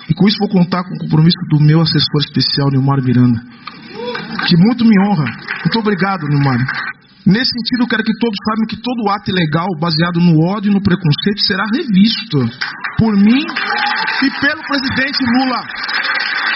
[0.09, 3.41] e com isso vou contar com o compromisso do meu assessor especial, Nilmar Miranda,
[4.47, 5.25] que muito me honra.
[5.65, 6.59] Muito obrigado, Nilmar.
[7.29, 10.75] Nesse sentido, eu quero que todos saibam que todo ato ilegal baseado no ódio e
[10.75, 12.39] no preconceito será revisto
[12.97, 15.61] por mim e pelo presidente Lula,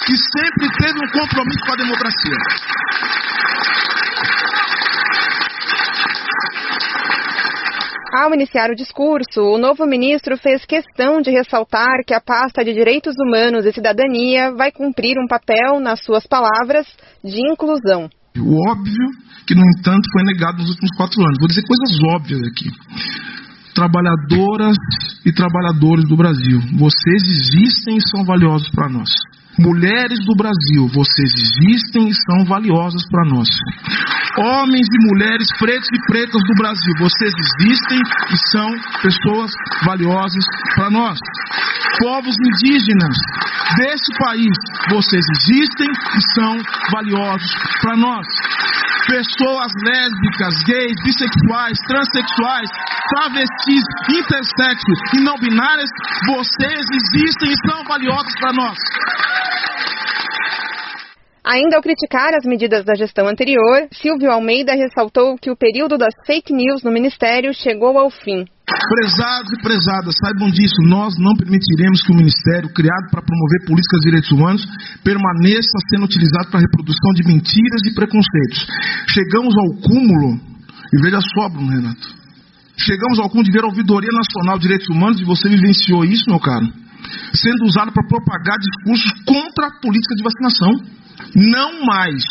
[0.06, 2.36] que sempre teve um compromisso com a democracia.
[8.14, 12.72] Ao iniciar o discurso, o novo ministro fez questão de ressaltar que a pasta de
[12.72, 16.86] Direitos Humanos e Cidadania vai cumprir um papel, nas suas palavras,
[17.22, 18.08] de inclusão.
[18.38, 19.06] O óbvio
[19.46, 21.38] que, no entanto, foi negado nos últimos quatro anos.
[21.38, 22.70] Vou dizer coisas óbvias aqui.
[23.74, 24.76] Trabalhadoras
[25.24, 29.10] e trabalhadores do Brasil, vocês existem e são valiosos para nós.
[29.58, 33.48] Mulheres do Brasil, vocês existem e são valiosas para nós.
[34.38, 37.98] Homens e mulheres pretos e pretas do Brasil, vocês existem
[38.32, 38.70] e são
[39.02, 39.52] pessoas
[39.84, 41.18] valiosas para nós.
[41.98, 43.16] Povos indígenas
[43.76, 44.56] deste país,
[44.88, 46.56] vocês existem e são
[46.90, 48.26] valiosos para nós
[49.06, 52.70] pessoas lésbicas, gays, bissexuais, transexuais,
[53.10, 55.90] travestis, intersexo e não binárias,
[56.26, 58.78] vocês existem e são valiosos para nós.
[61.44, 66.14] Ainda ao criticar as medidas da gestão anterior, Silvio Almeida ressaltou que o período das
[66.24, 68.44] fake news no Ministério chegou ao fim.
[68.64, 74.00] Prezados e prezadas, saibam disso, nós não permitiremos que o Ministério, criado para promover políticas
[74.00, 74.62] de direitos humanos,
[75.02, 78.66] permaneça sendo utilizado para a reprodução de mentiras e preconceitos.
[79.10, 80.38] Chegamos ao cúmulo,
[80.94, 82.06] e veja só, Bruno Renato,
[82.78, 86.30] chegamos ao cúmulo de ver a Ouvidoria Nacional de Direitos Humanos, e você vivenciou isso,
[86.30, 86.66] meu caro,
[87.34, 90.70] sendo usada para propagar discursos contra a política de vacinação.
[91.34, 92.22] Não mais.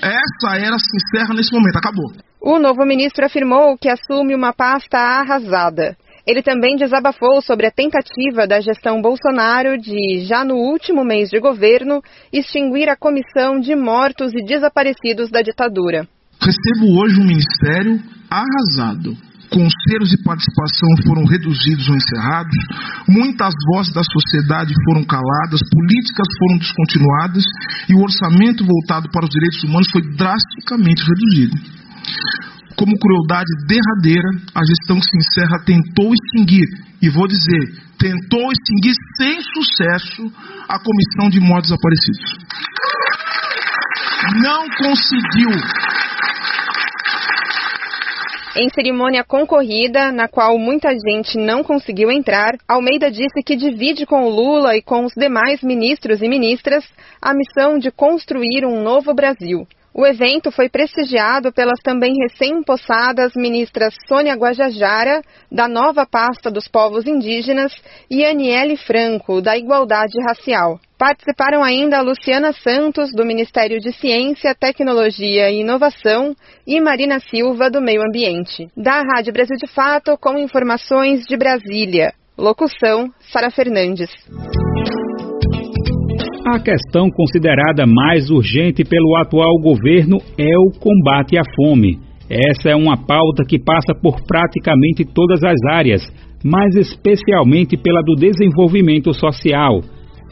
[0.00, 2.29] Essa era se encerra nesse momento, acabou.
[2.42, 5.94] O novo ministro afirmou que assume uma pasta arrasada.
[6.26, 11.38] Ele também desabafou sobre a tentativa da gestão Bolsonaro de, já no último mês de
[11.38, 12.00] governo,
[12.32, 16.08] extinguir a comissão de mortos e desaparecidos da ditadura.
[16.40, 18.00] Recebo hoje um ministério
[18.30, 19.14] arrasado
[19.50, 22.56] conselhos de participação foram reduzidos ou encerrados,
[23.08, 27.44] muitas vozes da sociedade foram caladas, políticas foram descontinuadas
[27.88, 31.79] e o orçamento voltado para os direitos humanos foi drasticamente reduzido.
[32.76, 36.66] Como crueldade derradeira, a gestão encerra tentou extinguir,
[37.02, 37.60] e vou dizer,
[37.98, 40.32] tentou extinguir sem sucesso
[40.68, 42.38] a Comissão de Mortos Desaparecidos.
[44.42, 45.50] Não conseguiu
[48.56, 54.24] em cerimônia concorrida, na qual muita gente não conseguiu entrar, Almeida disse que divide com
[54.24, 56.84] o Lula e com os demais ministros e ministras
[57.22, 59.66] a missão de construir um novo Brasil.
[59.92, 67.06] O evento foi prestigiado pelas também recém-possadas ministras Sônia Guajajara, da nova pasta dos povos
[67.06, 67.72] indígenas,
[68.08, 70.78] e Aniele Franco, da Igualdade Racial.
[70.96, 77.80] Participaram ainda Luciana Santos, do Ministério de Ciência, Tecnologia e Inovação, e Marina Silva, do
[77.80, 78.68] Meio Ambiente.
[78.76, 82.12] Da Rádio Brasil de Fato, com informações de Brasília.
[82.38, 84.10] Locução: Sara Fernandes.
[86.52, 91.96] A questão considerada mais urgente pelo atual governo é o combate à fome.
[92.28, 96.02] Essa é uma pauta que passa por praticamente todas as áreas,
[96.44, 99.80] mas especialmente pela do desenvolvimento social.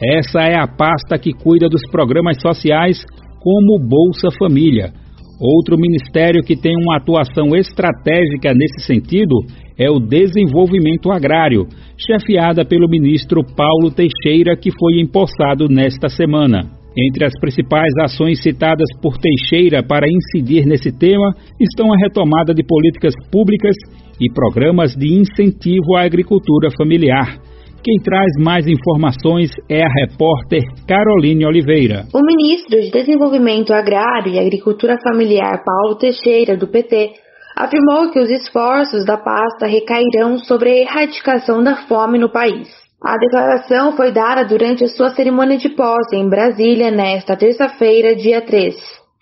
[0.03, 3.01] Essa é a pasta que cuida dos programas sociais,
[3.41, 4.91] como Bolsa Família.
[5.39, 9.35] Outro ministério que tem uma atuação estratégica nesse sentido
[9.77, 11.65] é o Desenvolvimento Agrário,
[11.97, 16.69] chefiada pelo ministro Paulo Teixeira, que foi empossado nesta semana.
[16.97, 22.61] Entre as principais ações citadas por Teixeira para incidir nesse tema estão a retomada de
[22.61, 23.75] políticas públicas
[24.19, 27.39] e programas de incentivo à agricultura familiar.
[27.81, 32.05] Quem traz mais informações é a repórter Caroline Oliveira.
[32.13, 37.11] O ministro de Desenvolvimento Agrário e Agricultura Familiar, Paulo Teixeira, do PT,
[37.55, 42.67] afirmou que os esforços da pasta recairão sobre a erradicação da fome no país.
[43.01, 48.41] A declaração foi dada durante a sua cerimônia de posse em Brasília nesta terça-feira, dia
[48.41, 48.75] 3.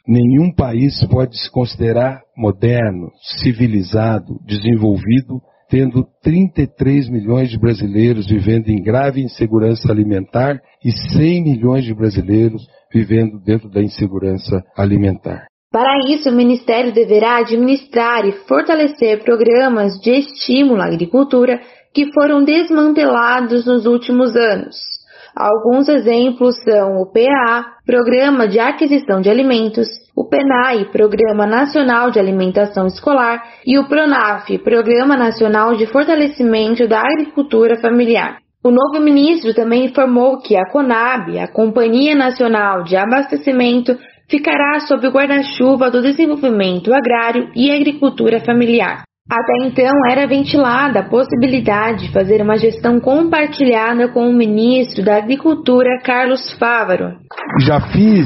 [0.07, 3.11] Nenhum país pode se considerar moderno,
[3.43, 11.83] civilizado, desenvolvido, tendo 33 milhões de brasileiros vivendo em grave insegurança alimentar e 100 milhões
[11.83, 15.47] de brasileiros vivendo dentro da insegurança alimentar.
[15.71, 21.59] Para isso, o Ministério deverá administrar e fortalecer programas de estímulo à agricultura
[21.93, 24.96] que foram desmantelados nos últimos anos.
[25.39, 32.17] Alguns exemplos são o PA, Programa de Aquisição de Alimentos, o PENAI, Programa Nacional de
[32.17, 38.39] Alimentação Escolar, e o PRONAF, Programa Nacional de Fortalecimento da Agricultura Familiar.
[38.63, 43.95] O novo ministro também informou que a CONAB, a Companhia Nacional de Abastecimento,
[44.27, 49.03] ficará sob o guarda-chuva do desenvolvimento agrário e agricultura familiar.
[49.29, 55.17] Até então era ventilada a possibilidade de fazer uma gestão compartilhada com o ministro da
[55.17, 57.17] Agricultura, Carlos Fávaro.
[57.59, 58.25] Já fiz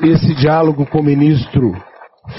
[0.00, 1.72] esse diálogo com o ministro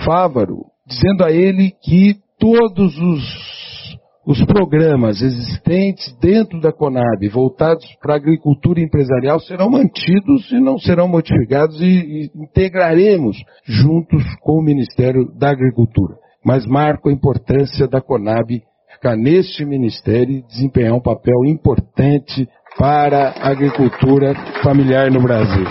[0.06, 8.14] Fávaro, dizendo a ele que todos os, os programas existentes dentro da Conab, voltados para
[8.14, 13.36] a agricultura empresarial, serão mantidos e não serão modificados e, e integraremos
[13.66, 18.62] juntos com o Ministério da Agricultura mas marco a importância da Conab
[18.94, 24.34] ficar neste ministério e desempenhar um papel importante para a agricultura
[24.64, 25.66] familiar no Brasil.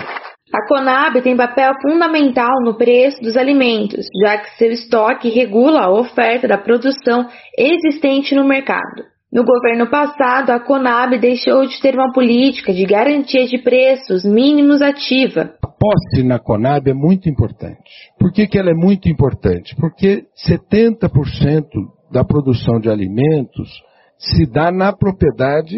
[0.55, 5.91] A Conab tem papel fundamental no preço dos alimentos, já que seu estoque regula a
[5.91, 9.05] oferta da produção existente no mercado.
[9.31, 14.81] No governo passado, a Conab deixou de ter uma política de garantia de preços mínimos
[14.81, 15.55] ativa.
[15.63, 17.91] A posse na Conab é muito importante.
[18.19, 19.77] Por que, que ela é muito importante?
[19.77, 21.67] Porque 70%
[22.11, 23.69] da produção de alimentos
[24.17, 25.77] se dá na propriedade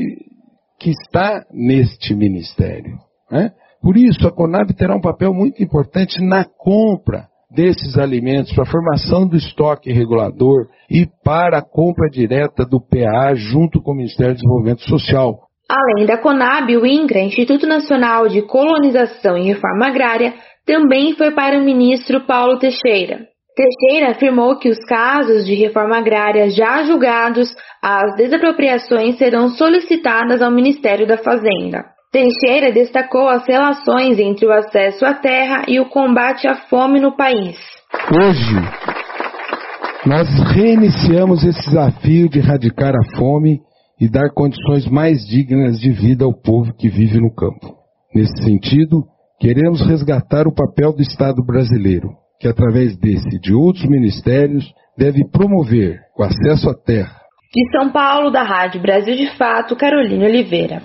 [0.78, 2.98] que está neste ministério.
[3.28, 3.50] Né?
[3.82, 8.70] Por isso, a Conab terá um papel muito importante na compra desses alimentos para a
[8.70, 14.34] formação do estoque regulador e para a compra direta do PA junto com o Ministério
[14.34, 15.40] do Desenvolvimento Social.
[15.68, 20.34] Além da Conab, o INCRA, Instituto Nacional de Colonização e Reforma Agrária,
[20.66, 23.30] também foi para o ministro Paulo Teixeira.
[23.54, 30.50] Teixeira afirmou que os casos de reforma agrária já julgados, as desapropriações serão solicitadas ao
[30.50, 31.84] Ministério da Fazenda.
[32.12, 37.16] Teixeira destacou as relações entre o acesso à terra e o combate à fome no
[37.16, 37.56] país.
[38.12, 38.56] Hoje,
[40.04, 43.60] nós reiniciamos esse desafio de erradicar a fome
[44.00, 47.76] e dar condições mais dignas de vida ao povo que vive no campo.
[48.12, 49.04] Nesse sentido,
[49.38, 52.08] queremos resgatar o papel do Estado brasileiro,
[52.40, 54.64] que através desse e de outros ministérios
[54.98, 57.20] deve promover o acesso à terra.
[57.54, 60.82] De São Paulo, da Rádio Brasil de Fato, Carolina Oliveira.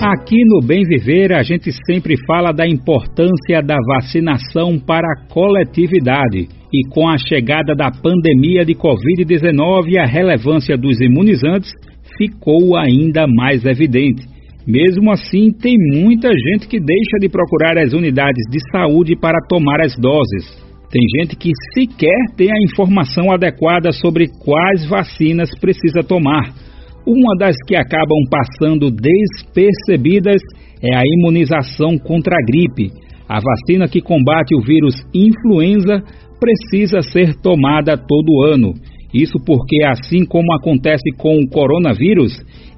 [0.00, 6.48] Aqui no Bem Viver, a gente sempre fala da importância da vacinação para a coletividade.
[6.70, 11.70] E com a chegada da pandemia de Covid-19, a relevância dos imunizantes
[12.18, 14.26] ficou ainda mais evidente.
[14.66, 19.80] Mesmo assim, tem muita gente que deixa de procurar as unidades de saúde para tomar
[19.80, 20.62] as doses.
[20.90, 26.52] Tem gente que sequer tem a informação adequada sobre quais vacinas precisa tomar
[27.06, 30.40] uma das que acabam passando despercebidas
[30.82, 32.92] é a imunização contra a gripe.
[33.28, 36.02] A vacina que combate o vírus influenza
[36.40, 38.74] precisa ser tomada todo ano.
[39.14, 42.32] Isso porque, assim como acontece com o coronavírus,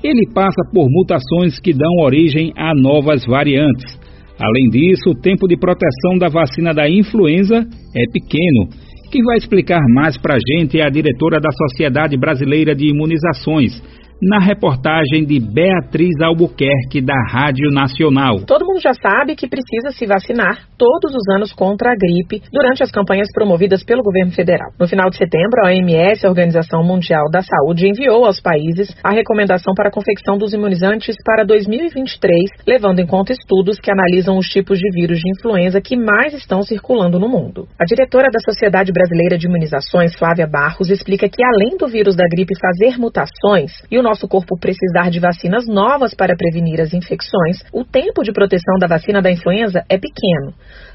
[0.05, 3.99] ele passa por mutações que dão origem a novas variantes.
[4.39, 8.68] Além disso, o tempo de proteção da vacina da influenza é pequeno.
[9.11, 13.83] Quem vai explicar mais para a gente é a diretora da Sociedade Brasileira de Imunizações,
[14.20, 18.40] na reportagem de Beatriz Albuquerque, da Rádio Nacional.
[18.46, 22.82] Todo mundo já sabe que precisa se vacinar todos os anos contra a gripe durante
[22.82, 24.70] as campanhas promovidas pelo governo federal.
[24.78, 29.10] No final de setembro, a OMS, a Organização Mundial da Saúde, enviou aos países a
[29.10, 34.46] recomendação para a confecção dos imunizantes para 2023, levando em conta estudos que analisam os
[34.48, 37.68] tipos de vírus de influenza que mais estão circulando no mundo.
[37.80, 42.24] A diretora da Sociedade Brasileira de Imunizações, Flávia Barros, explica que além do vírus da
[42.28, 47.62] gripe fazer mutações e o nosso corpo precisar de vacinas novas para prevenir as infecções,
[47.72, 50.54] o tempo de proteção da vacina da influenza é pequeno.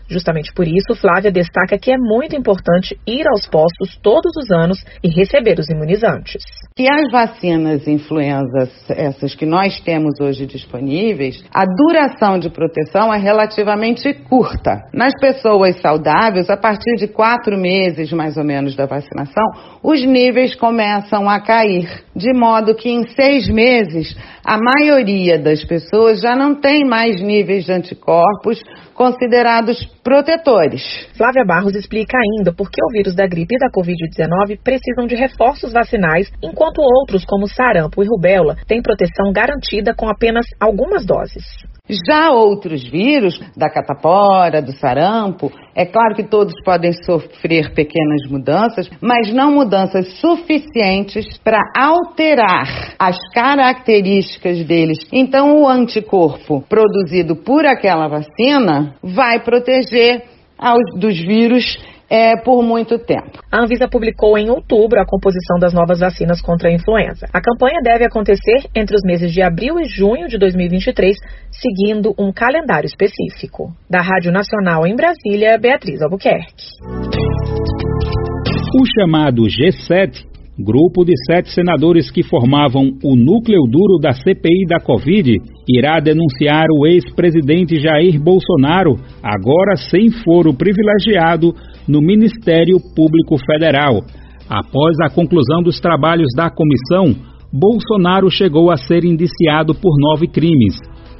[0.10, 4.84] Justamente por isso, Flávia destaca que é muito importante ir aos postos todos os anos
[5.04, 6.44] e receber os imunizantes.
[6.78, 13.18] E as vacinas influenza, essas que nós temos hoje disponíveis, a duração de proteção é
[13.18, 14.82] relativamente curta.
[14.94, 19.44] Nas pessoas saudáveis, a partir de quatro meses mais ou menos da vacinação,
[19.84, 24.16] os níveis começam a cair, de modo que em seis meses
[24.46, 28.62] a maioria das pessoas já não tem mais níveis de anticorpos
[28.94, 30.82] considerados protetores.
[31.18, 35.16] Flávia Barros explica ainda por que o vírus da gripe e da Covid-19 precisam de
[35.16, 41.44] reforços vacinais, enquanto outros, como sarampo e rubéola, têm proteção garantida com apenas algumas doses.
[41.90, 48.90] Já outros vírus, da catapora, do sarampo, é claro que todos podem sofrer pequenas mudanças,
[49.02, 54.98] mas não mudanças suficientes para alterar as características deles.
[55.12, 60.24] Então, o anticorpo produzido por aquela vacina vai proteger
[60.58, 61.78] aos, dos vírus
[62.14, 63.40] é, por muito tempo.
[63.52, 67.26] A Anvisa publicou em outubro a composição das novas vacinas contra a influenza.
[67.34, 71.18] A campanha deve acontecer entre os meses de abril e junho de 2023,
[71.50, 73.74] seguindo um calendário específico.
[73.90, 76.54] Da Rádio Nacional em Brasília, Beatriz Albuquerque.
[78.80, 84.80] O chamado G7 grupo de sete senadores que formavam o núcleo duro da CPI da
[84.80, 91.56] Covid irá denunciar o ex-presidente Jair Bolsonaro, agora sem foro privilegiado,
[91.88, 94.02] no Ministério Público Federal.
[94.50, 97.16] Após a conclusão dos trabalhos da comissão,
[97.52, 100.76] Bolsonaro chegou a ser indiciado por nove crimes.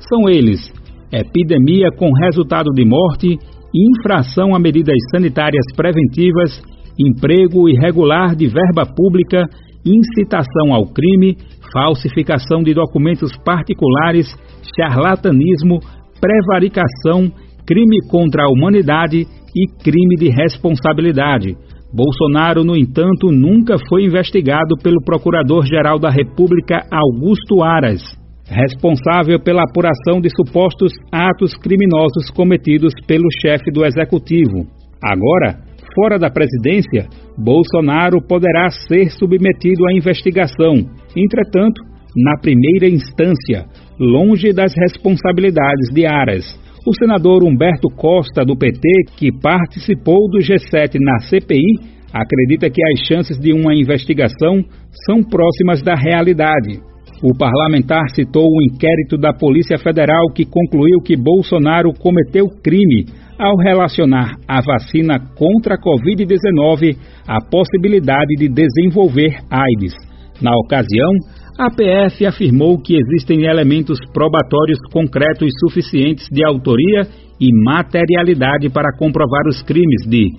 [0.10, 0.72] São eles:
[1.12, 3.38] epidemia com resultado de morte,
[3.74, 6.62] infração a medidas sanitárias preventivas,
[7.00, 9.48] emprego irregular de verba pública,
[9.86, 11.38] incitação ao crime,
[11.72, 14.28] falsificação de documentos particulares,
[14.76, 15.80] charlatanismo,
[16.20, 17.32] prevaricação,
[17.66, 21.56] crime contra a humanidade e crime de responsabilidade.
[21.94, 28.02] Bolsonaro, no entanto, nunca foi investigado pelo Procurador-Geral da República Augusto Aras,
[28.48, 34.66] responsável pela apuração de supostos atos criminosos cometidos pelo chefe do executivo.
[35.04, 35.60] Agora,
[35.96, 37.08] fora da presidência,
[37.38, 40.74] Bolsonaro poderá ser submetido à investigação.
[41.16, 41.80] Entretanto,
[42.16, 43.66] na primeira instância,
[44.00, 46.63] longe das responsabilidades de Aras.
[46.86, 48.82] O senador Humberto Costa, do PT,
[49.16, 51.80] que participou do G7 na CPI,
[52.12, 54.60] acredita que as chances de uma investigação
[55.06, 56.82] são próximas da realidade.
[57.24, 63.06] O parlamentar citou o inquérito da Polícia Federal que concluiu que Bolsonaro cometeu crime
[63.40, 69.94] ao relacionar a vacina contra a Covid-19 à possibilidade de desenvolver AIDS.
[70.42, 71.12] Na ocasião,
[71.58, 77.08] a PF afirmou que existem elementos probatórios concretos suficientes de autoria
[77.40, 80.30] e materialidade para comprovar os crimes de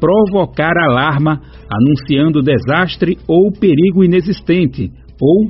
[0.00, 5.48] provocar alarma anunciando desastre ou perigo inexistente, ou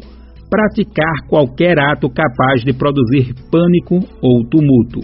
[0.51, 5.01] praticar qualquer ato capaz de produzir pânico ou tumulto.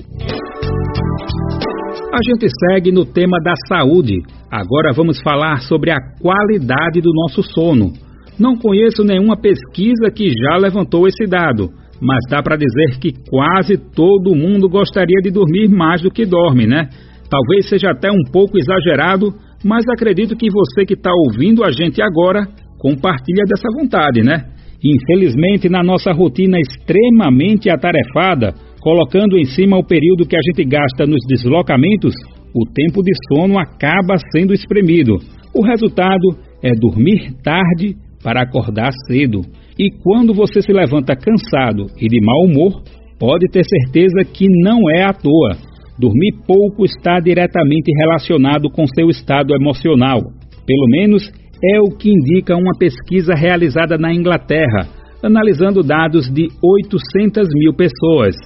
[2.12, 4.20] A gente segue no tema da saúde.
[4.50, 8.07] Agora vamos falar sobre a qualidade do nosso sono.
[8.38, 11.70] Não conheço nenhuma pesquisa que já levantou esse dado,
[12.00, 16.66] mas dá para dizer que quase todo mundo gostaria de dormir mais do que dorme,
[16.66, 16.88] né?
[17.28, 19.34] Talvez seja até um pouco exagerado,
[19.64, 22.46] mas acredito que você que está ouvindo a gente agora
[22.78, 24.44] compartilha dessa vontade, né?
[24.82, 31.04] Infelizmente, na nossa rotina extremamente atarefada, colocando em cima o período que a gente gasta
[31.04, 32.14] nos deslocamentos,
[32.54, 35.16] o tempo de sono acaba sendo espremido.
[35.52, 39.40] O resultado é dormir tarde para acordar cedo.
[39.78, 42.82] E quando você se levanta cansado e de mau humor,
[43.18, 45.56] pode ter certeza que não é à toa.
[45.98, 50.20] Dormir pouco está diretamente relacionado com seu estado emocional.
[50.66, 51.30] Pelo menos
[51.62, 54.86] é o que indica uma pesquisa realizada na Inglaterra,
[55.22, 58.36] analisando dados de 800 mil pessoas.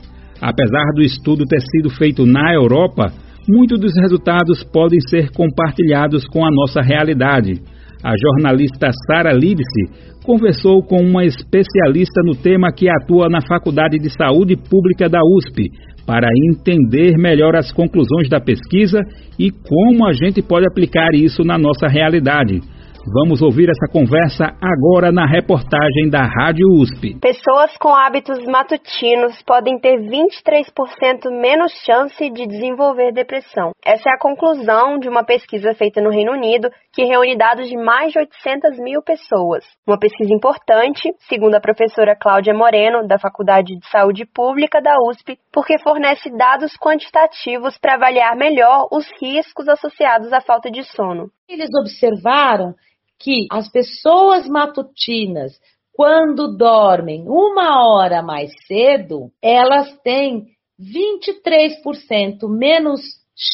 [0.40, 3.12] Apesar do estudo ter sido feito na Europa,
[3.48, 7.60] muitos dos resultados podem ser compartilhados com a nossa realidade.
[8.02, 14.10] A jornalista Sara Lidse conversou com uma especialista no tema que atua na Faculdade de
[14.10, 15.70] Saúde Pública da USP
[16.04, 19.00] para entender melhor as conclusões da pesquisa
[19.38, 22.60] e como a gente pode aplicar isso na nossa realidade.
[23.04, 27.18] Vamos ouvir essa conversa agora na reportagem da Rádio USP.
[27.18, 33.72] Pessoas com hábitos matutinos podem ter 23% menos chance de desenvolver depressão.
[33.84, 37.76] Essa é a conclusão de uma pesquisa feita no Reino Unido que reúne dados de
[37.76, 39.64] mais de 800 mil pessoas.
[39.84, 45.38] Uma pesquisa importante, segundo a professora Cláudia Moreno, da Faculdade de Saúde Pública da USP,
[45.52, 51.30] porque fornece dados quantitativos para avaliar melhor os riscos associados à falta de sono.
[51.48, 52.74] Eles observaram
[53.22, 55.52] que as pessoas matutinas,
[55.92, 60.46] quando dormem uma hora mais cedo, elas têm
[60.80, 63.00] 23% menos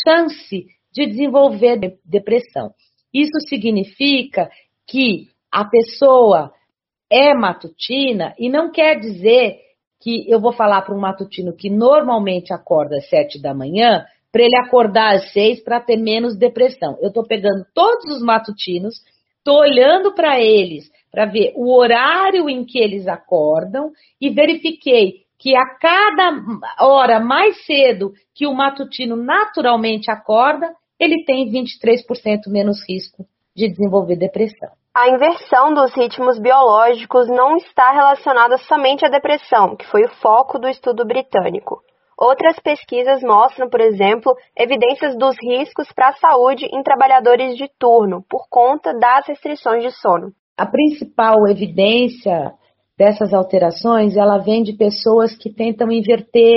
[0.05, 2.73] chance de desenvolver depressão.
[3.13, 4.51] Isso significa
[4.89, 6.53] que a pessoa
[7.11, 9.59] é matutina e não quer dizer
[10.01, 14.43] que eu vou falar para um matutino que normalmente acorda às sete da manhã, para
[14.43, 16.97] ele acordar às seis para ter menos depressão.
[17.01, 18.95] Eu estou pegando todos os matutinos
[19.49, 25.57] Estou olhando para eles para ver o horário em que eles acordam e verifiquei que
[25.57, 26.39] a cada
[26.81, 30.71] hora mais cedo que o matutino naturalmente acorda,
[31.01, 33.25] ele tem 23% menos risco
[33.57, 34.69] de desenvolver depressão.
[34.95, 40.59] A inversão dos ritmos biológicos não está relacionada somente à depressão, que foi o foco
[40.59, 41.83] do estudo britânico.
[42.19, 48.25] Outras pesquisas mostram, por exemplo, evidências dos riscos para a saúde em trabalhadores de turno,
[48.29, 50.33] por conta das restrições de sono.
[50.57, 52.53] A principal evidência
[52.99, 56.57] dessas alterações, ela vem de pessoas que tentam inverter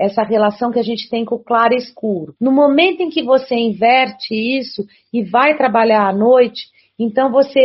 [0.00, 2.34] essa relação que a gente tem com o claro e escuro.
[2.40, 4.82] No momento em que você inverte isso
[5.12, 6.62] e vai trabalhar à noite,
[6.98, 7.60] então você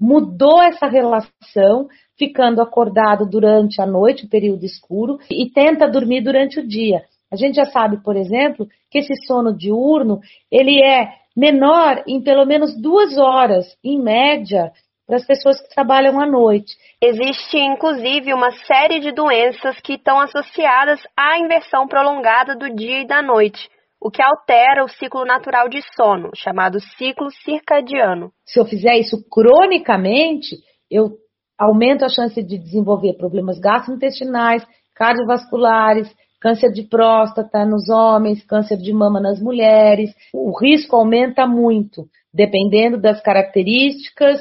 [0.00, 1.88] mudou essa relação,
[2.18, 7.02] ficando acordado durante a noite, o período escuro, e tenta dormir durante o dia.
[7.30, 10.20] A gente já sabe, por exemplo, que esse sono diurno
[10.50, 14.72] ele é menor em pelo menos duas horas, em média,
[15.06, 16.74] para as pessoas que trabalham à noite.
[17.00, 23.06] Existe, inclusive, uma série de doenças que estão associadas à inversão prolongada do dia e
[23.06, 23.70] da noite,
[24.00, 28.30] o que altera o ciclo natural de sono, chamado ciclo circadiano.
[28.46, 30.56] Se eu fizer isso cronicamente,
[30.90, 31.10] eu
[31.58, 36.08] aumenta a chance de desenvolver problemas gastrointestinais, cardiovasculares,
[36.40, 40.10] câncer de próstata nos homens, câncer de mama nas mulheres.
[40.32, 44.40] O risco aumenta muito, dependendo das características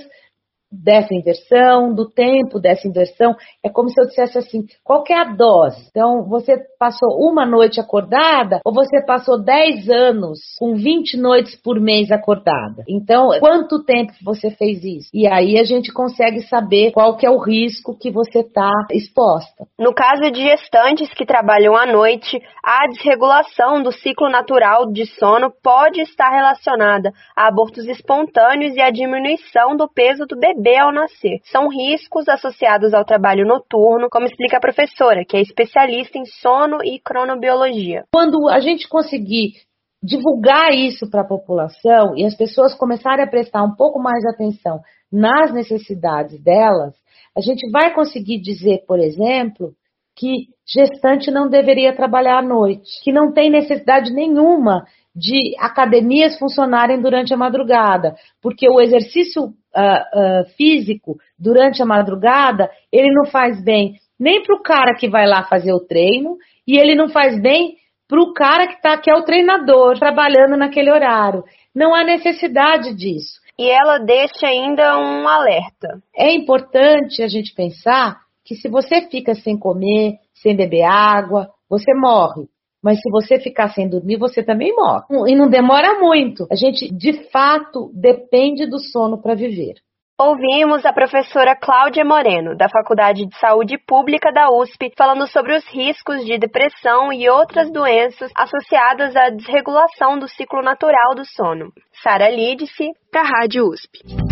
[0.71, 3.35] dessa inversão, do tempo dessa inversão.
[3.63, 5.87] É como se eu dissesse assim: qual é a dose?
[5.89, 11.79] Então, você passou uma noite acordada ou você passou 10 anos com 20 noites por
[11.79, 12.83] mês acordada?
[12.87, 15.09] Então, quanto tempo você fez isso?
[15.13, 19.65] E aí a gente consegue saber qual que é o risco que você está exposta.
[19.79, 25.51] No caso de gestantes que trabalham à noite, a desregulação do ciclo natural de sono
[25.63, 30.91] pode estar relacionada a abortos espontâneos e a diminuição do peso do bebê bebê ao
[30.91, 31.39] nascer.
[31.43, 36.79] São riscos associados ao trabalho noturno, como explica a professora, que é especialista em sono
[36.83, 38.03] e cronobiologia.
[38.11, 39.53] Quando a gente conseguir
[40.01, 44.29] divulgar isso para a população e as pessoas começarem a prestar um pouco mais de
[44.29, 44.79] atenção
[45.11, 46.93] nas necessidades delas,
[47.35, 49.73] a gente vai conseguir dizer, por exemplo,
[50.15, 54.83] que gestante não deveria trabalhar à noite, que não tem necessidade nenhuma
[55.17, 62.69] de academias funcionarem durante a madrugada, porque o exercício uh, uh, físico durante a madrugada
[62.91, 66.37] ele não faz bem nem para o cara que vai lá fazer o treino
[66.67, 67.75] e ele não faz bem
[68.07, 71.43] para o cara que, tá, que é o treinador trabalhando naquele horário.
[71.75, 73.39] Não há necessidade disso.
[73.59, 76.01] E ela deixa ainda um alerta.
[76.15, 81.93] É importante a gente pensar que se você fica sem comer, sem beber água, você
[81.93, 82.47] morre.
[82.83, 85.03] Mas se você ficar sem dormir, você também morre.
[85.27, 86.47] E não demora muito.
[86.51, 89.75] A gente, de fato, depende do sono para viver.
[90.19, 95.63] Ouvimos a professora Cláudia Moreno, da Faculdade de Saúde Pública da USP, falando sobre os
[95.67, 101.71] riscos de depressão e outras doenças associadas à desregulação do ciclo natural do sono.
[102.01, 104.26] Sara Lídice, para a Rádio USP.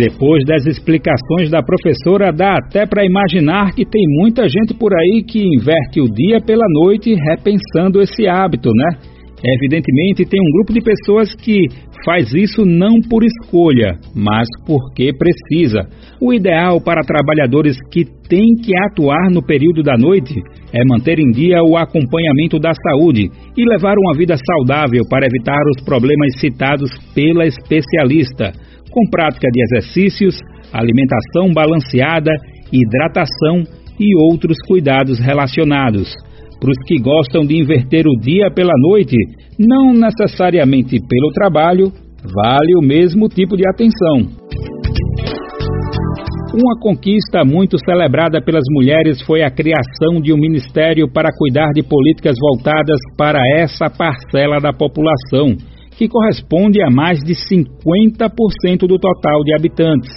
[0.00, 5.22] Depois das explicações da professora, dá até para imaginar que tem muita gente por aí
[5.22, 8.98] que inverte o dia pela noite repensando esse hábito, né?
[9.44, 11.66] Evidentemente, tem um grupo de pessoas que
[12.02, 15.86] faz isso não por escolha, mas porque precisa.
[16.18, 20.34] O ideal para trabalhadores que têm que atuar no período da noite
[20.72, 25.62] é manter em dia o acompanhamento da saúde e levar uma vida saudável para evitar
[25.76, 28.52] os problemas citados pela especialista
[28.90, 30.38] com prática de exercícios,
[30.72, 32.32] alimentação balanceada,
[32.72, 33.62] hidratação
[33.98, 36.12] e outros cuidados relacionados.
[36.60, 39.16] Para os que gostam de inverter o dia pela noite,
[39.58, 44.40] não necessariamente pelo trabalho, vale o mesmo tipo de atenção.
[46.52, 51.82] Uma conquista muito celebrada pelas mulheres foi a criação de um ministério para cuidar de
[51.82, 55.56] políticas voltadas para essa parcela da população,
[56.00, 60.10] que corresponde a mais de 50% do total de habitantes.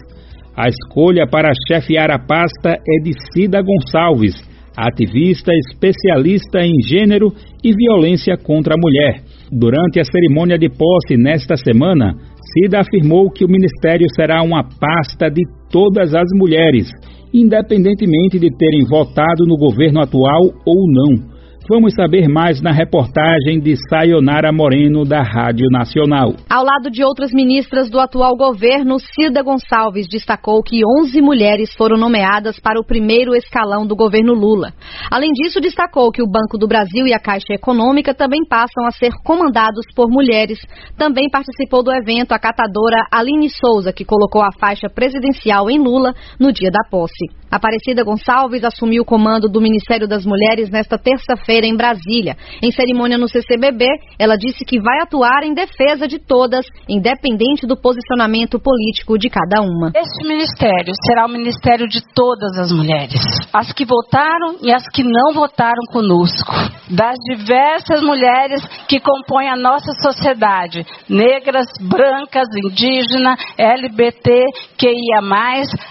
[0.55, 4.33] A escolha para chefiar a pasta é de Cida Gonçalves,
[4.77, 9.23] ativista especialista em gênero e violência contra a mulher.
[9.51, 12.13] Durante a cerimônia de posse nesta semana,
[12.53, 16.87] Cida afirmou que o ministério será uma pasta de todas as mulheres,
[17.33, 21.32] independentemente de terem votado no governo atual ou não.
[21.69, 26.33] Vamos saber mais na reportagem de Sayonara Moreno, da Rádio Nacional.
[26.49, 31.97] Ao lado de outras ministras do atual governo, Cida Gonçalves destacou que 11 mulheres foram
[31.97, 34.73] nomeadas para o primeiro escalão do governo Lula.
[35.09, 38.91] Além disso, destacou que o Banco do Brasil e a Caixa Econômica também passam a
[38.91, 40.59] ser comandados por mulheres.
[40.97, 46.13] Também participou do evento a catadora Aline Souza, que colocou a faixa presidencial em Lula
[46.37, 47.42] no dia da posse.
[47.53, 52.35] Aparecida Gonçalves assumiu o comando do Ministério das Mulheres nesta terça-feira em Brasília.
[52.63, 53.85] Em cerimônia no CCBB,
[54.17, 59.61] ela disse que vai atuar em defesa de todas, independente do posicionamento político de cada
[59.61, 59.91] uma.
[59.95, 63.21] Este ministério será o ministério de todas as mulheres,
[63.53, 66.51] as que votaram e as que não votaram conosco,
[66.89, 74.41] das diversas mulheres que compõem a nossa sociedade, negras, brancas, indígenas, LGBT,
[74.75, 75.21] QIA+,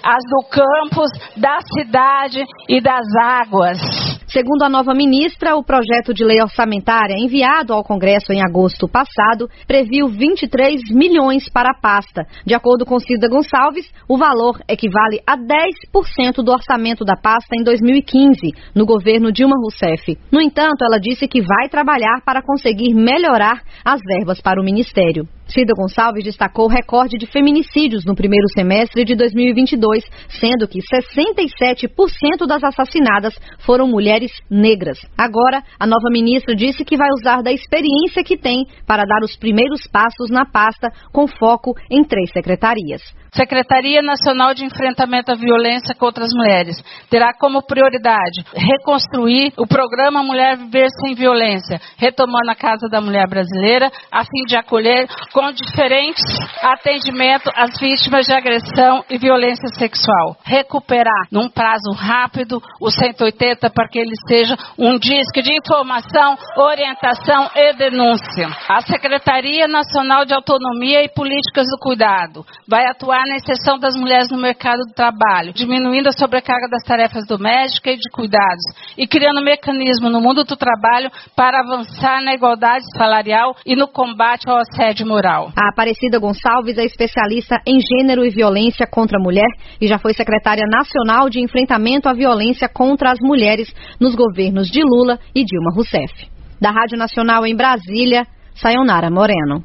[0.03, 3.79] as do campus, da da cidade e das águas.
[4.27, 9.51] Segundo a nova ministra, o projeto de lei orçamentária enviado ao Congresso em agosto passado
[9.67, 12.23] previu 23 milhões para a pasta.
[12.47, 17.63] De acordo com Cida Gonçalves, o valor equivale a 10% do orçamento da pasta em
[17.63, 20.17] 2015, no governo Dilma Rousseff.
[20.33, 25.29] No entanto, ela disse que vai trabalhar para conseguir melhorar as verbas para o ministério.
[25.47, 30.05] Cida Gonçalves destacou o recorde de feminicídios no primeiro semestre de 2022,
[30.41, 34.99] sendo que 67% das assassinadas foram mulheres negras.
[35.17, 39.37] Agora, a nova ministra disse que vai usar da experiência que tem para dar os
[39.37, 43.03] primeiros passos na pasta, com foco em três secretarias.
[43.35, 46.77] Secretaria Nacional de Enfrentamento à Violência contra as Mulheres
[47.09, 53.27] terá como prioridade reconstruir o programa Mulher Viver Sem Violência, retomando a Casa da Mulher
[53.27, 56.23] Brasileira, a fim de acolher com diferentes
[56.63, 60.37] atendimentos às vítimas de agressão e violência sexual.
[60.45, 67.49] Recuperar, num prazo rápido, o 180 para que ele seja um disco de informação, orientação
[67.55, 68.49] e denúncia.
[68.69, 74.31] A Secretaria Nacional de Autonomia e Políticas do Cuidado vai atuar na inserção das mulheres
[74.31, 78.65] no mercado do trabalho, diminuindo a sobrecarga das tarefas domésticas e de cuidados
[78.99, 83.89] e criando um mecanismo no mundo do trabalho para avançar na igualdade salarial e no
[83.89, 85.22] combate ao assédio moral.
[85.57, 89.49] A Aparecida Gonçalves é especialista em gênero e violência contra a mulher
[89.81, 94.83] e já foi secretária nacional de enfrentamento à violência contra as mulheres nos governos de
[94.83, 96.13] Lula e Dilma Rousseff.
[96.61, 99.65] Da Rádio Nacional em Brasília, Sayonara Moreno.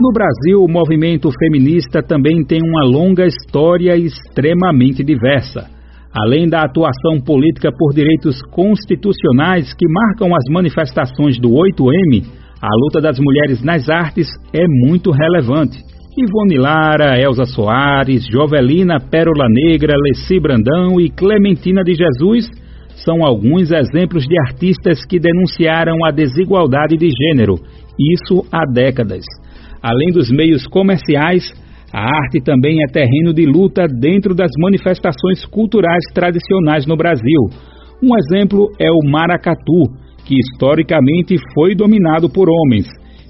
[0.00, 5.68] No Brasil, o movimento feminista também tem uma longa história extremamente diversa.
[6.12, 13.00] Além da atuação política por direitos constitucionais que marcam as manifestações do 8M, a luta
[13.00, 15.78] das mulheres nas artes é muito relevante.
[16.18, 22.50] Ivone Lara, Elza Soares, Jovelina Pérola Negra, Leci Brandão e Clementina de Jesus
[23.04, 27.54] são alguns exemplos de artistas que denunciaram a desigualdade de gênero,
[27.98, 29.24] isso há décadas.
[29.82, 31.52] Além dos meios comerciais,
[31.92, 37.48] a arte também é terreno de luta dentro das manifestações culturais tradicionais no Brasil.
[38.02, 39.84] Um exemplo é o maracatu,
[40.30, 42.86] que historicamente foi dominado por homens.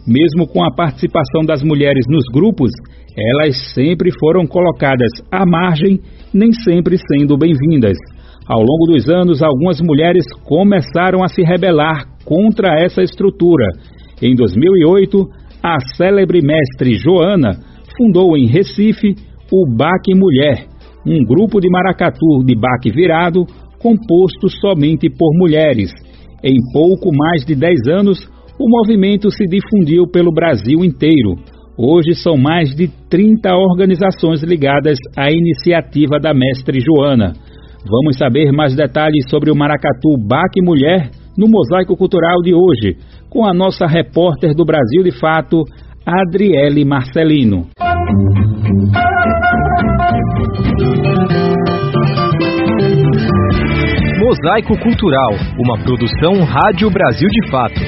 [0.06, 2.70] Mesmo com a participação das mulheres nos grupos,
[3.16, 5.98] elas sempre foram colocadas à margem,
[6.34, 7.96] nem sempre sendo bem-vindas.
[8.46, 13.66] Ao longo dos anos, algumas mulheres começaram a se rebelar contra essa estrutura.
[14.20, 15.26] Em 2008,
[15.62, 17.52] a célebre mestre Joana
[17.96, 19.14] fundou em Recife
[19.50, 20.66] o Baque Mulher,
[21.06, 23.46] um grupo de maracatu de baque virado
[23.78, 25.90] composto somente por mulheres.
[26.42, 28.18] Em pouco mais de 10 anos,
[28.58, 31.36] o movimento se difundiu pelo Brasil inteiro.
[31.76, 37.32] Hoje são mais de 30 organizações ligadas à iniciativa da mestre Joana.
[37.88, 42.96] Vamos saber mais detalhes sobre o Maracatu Baque Mulher no Mosaico Cultural de hoje,
[43.30, 45.64] com a nossa repórter do Brasil de Fato,
[46.06, 47.66] Adriele Marcelino.
[54.30, 57.80] Mosaico Cultural, uma produção Rádio Brasil de Fato.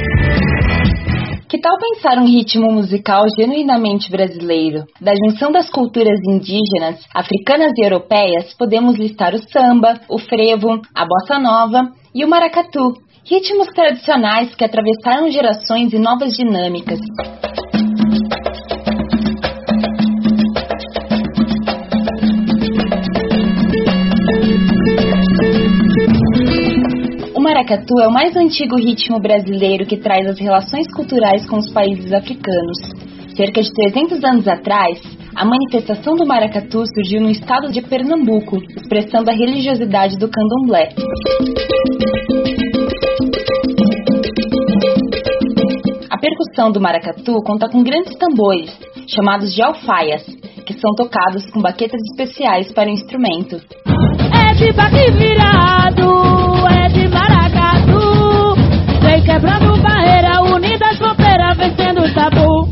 [1.49, 4.83] Que tal pensar um ritmo musical genuinamente brasileiro?
[5.01, 11.07] Da junção das culturas indígenas, africanas e europeias, podemos listar o samba, o frevo, a
[11.07, 16.99] bossa nova e o maracatu, ritmos tradicionais que atravessaram gerações e novas dinâmicas.
[27.63, 32.13] Maracatu é o mais antigo ritmo brasileiro que traz as relações culturais com os países
[32.13, 32.79] africanos.
[33.37, 35.01] Cerca de 300 anos atrás,
[35.35, 40.89] a manifestação do maracatu surgiu no estado de Pernambuco, expressando a religiosidade do candomblé.
[46.11, 50.25] A percussão do maracatu conta com grandes tambores, chamados de alfaias,
[50.67, 53.61] que são tocados com baquetas especiais para o instrumento.
[54.35, 56.72] É de baque virado,
[59.33, 62.69] quebrando barreira, unidas fronteiras, vencendo o tabu.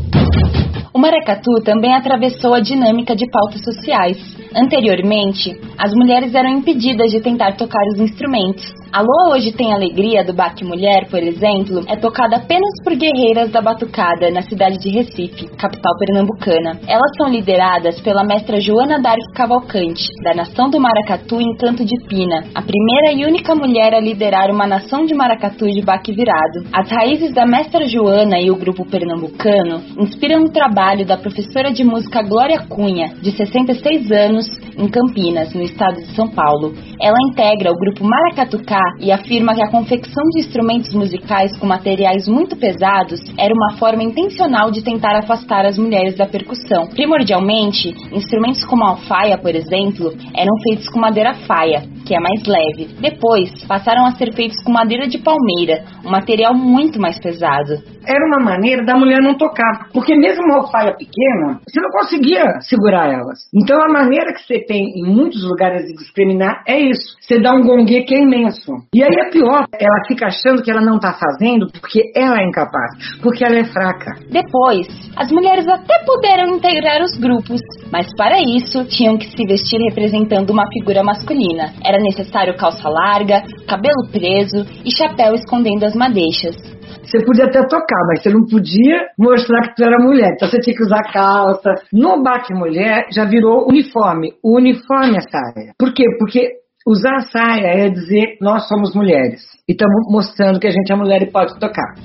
[0.93, 4.17] O maracatu também atravessou a dinâmica de pautas sociais.
[4.55, 10.33] Anteriormente, as mulheres eram impedidas de tentar tocar os instrumentos, Alô Hoje Tem Alegria, do
[10.33, 15.47] Baque Mulher, por exemplo, é tocada apenas por guerreiras da Batucada, na cidade de Recife,
[15.55, 16.77] capital pernambucana.
[16.85, 21.95] Elas são lideradas pela mestra Joana Dark Cavalcante, da nação do Maracatu em Canto de
[22.05, 26.67] Pina, a primeira e única mulher a liderar uma nação de maracatu de baque virado.
[26.73, 31.85] As raízes da mestra Joana e o grupo pernambucano inspiram o trabalho da professora de
[31.85, 34.45] música Glória Cunha, de 66 anos,
[34.77, 36.73] em Campinas, no estado de São Paulo.
[36.99, 42.27] Ela integra o grupo Maracatucá e afirma que a confecção de instrumentos musicais com materiais
[42.27, 46.87] muito pesados era uma forma intencional de tentar afastar as mulheres da percussão.
[46.87, 52.43] Primordialmente, instrumentos como a alfaia, por exemplo, eram feitos com madeira faia, que é mais
[52.45, 52.89] leve.
[52.99, 57.81] Depois, passaram a ser feitos com madeira de palmeira, um material muito mais pesado.
[58.05, 62.43] Era uma maneira da mulher não tocar, porque mesmo uma alfaia pequena, você não conseguia
[62.61, 63.47] segurar elas.
[63.53, 67.15] Então a maneira que você tem em muitos lugares de discriminar é isso.
[67.21, 68.70] Você dá um gongue que é imenso.
[68.93, 72.45] E aí é pior, ela fica achando que ela não está fazendo porque ela é
[72.45, 72.91] incapaz,
[73.21, 74.15] porque ela é fraca.
[74.29, 77.61] Depois, as mulheres até puderam integrar os grupos,
[77.91, 81.73] mas para isso tinham que se vestir representando uma figura masculina.
[81.83, 86.55] Era necessário calça larga, cabelo preso e chapéu escondendo as madeixas.
[87.03, 90.31] Você podia até tocar, mas você não podia mostrar que tu era mulher.
[90.33, 91.73] Então você tinha que usar calça.
[91.91, 94.33] No baque mulher já virou uniforme.
[94.43, 95.73] O uniforme é saia.
[95.77, 96.05] Por quê?
[96.17, 99.41] Porque usar saia é dizer nós somos mulheres.
[99.67, 101.95] E estamos mostrando que a gente é mulher e pode tocar.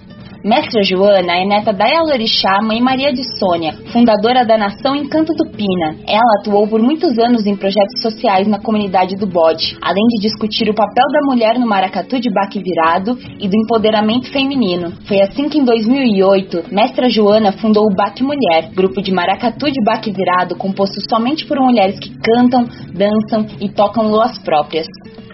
[0.47, 5.51] Mestra Joana é neta da Elorixá, mãe Maria de Sônia, fundadora da Nação Encanto do
[5.51, 5.97] Pina.
[6.07, 10.71] Ela atuou por muitos anos em projetos sociais na comunidade do Bode, além de discutir
[10.71, 14.93] o papel da mulher no maracatu de baque virado e do empoderamento feminino.
[15.09, 19.83] Foi assim que em 2008, Mestra Joana fundou o Baque Mulher, grupo de maracatu de
[19.85, 24.87] baque virado composto somente por mulheres que cantam, dançam e tocam luas próprias.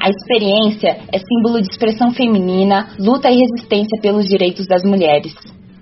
[0.03, 5.33] A experiência é símbolo de expressão feminina, luta e resistência pelos direitos das mulheres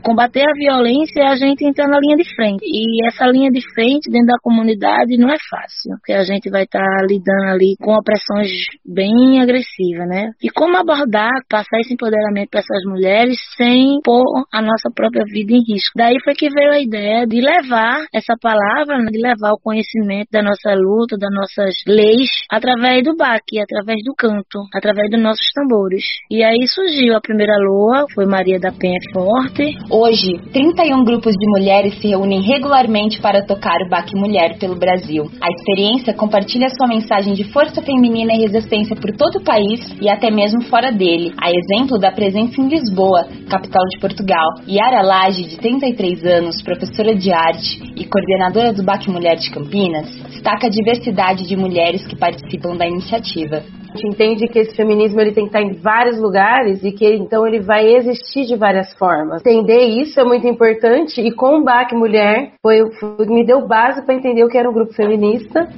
[0.03, 2.65] combater a violência é a gente entrar na linha de frente.
[2.65, 6.65] E essa linha de frente dentro da comunidade não é fácil, porque a gente vai
[6.65, 8.51] estar tá lidando ali com opressões
[8.85, 10.31] bem agressivas, né?
[10.43, 15.53] E como abordar, passar esse empoderamento para essas mulheres sem pôr a nossa própria vida
[15.53, 15.93] em risco.
[15.97, 19.11] Daí foi que veio a ideia de levar essa palavra, né?
[19.11, 24.15] de levar o conhecimento da nossa luta, das nossas leis, através do baque, através do
[24.15, 26.05] canto, através dos nossos tambores.
[26.31, 31.51] E aí surgiu a primeira lua, foi Maria da Penha Forte, Hoje, 31 grupos de
[31.51, 35.25] mulheres se reúnem regularmente para tocar o Baque Mulher pelo Brasil.
[35.41, 40.09] A experiência compartilha sua mensagem de força feminina e resistência por todo o país e
[40.09, 44.47] até mesmo fora dele, a exemplo da presença em Lisboa, capital de Portugal.
[44.69, 50.07] Yara Lage, de 33 anos, professora de arte e coordenadora do Baque Mulher de Campinas,
[50.29, 53.65] destaca a diversidade de mulheres que participam da iniciativa.
[53.91, 57.05] A gente entende que esse feminismo ele tem que estar em vários lugares e que
[57.13, 59.45] então ele vai existir de várias formas.
[59.45, 64.05] Entender isso é muito importante e com o BAC Mulher foi, foi me deu base
[64.05, 65.69] para entender o que era um grupo feminista.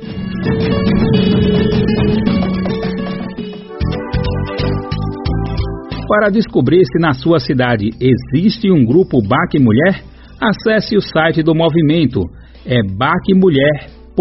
[6.10, 10.02] Para descobrir se na sua cidade existe um grupo Baque Mulher,
[10.42, 12.22] acesse o site do movimento,
[12.66, 14.20] é baquemulher.com.br.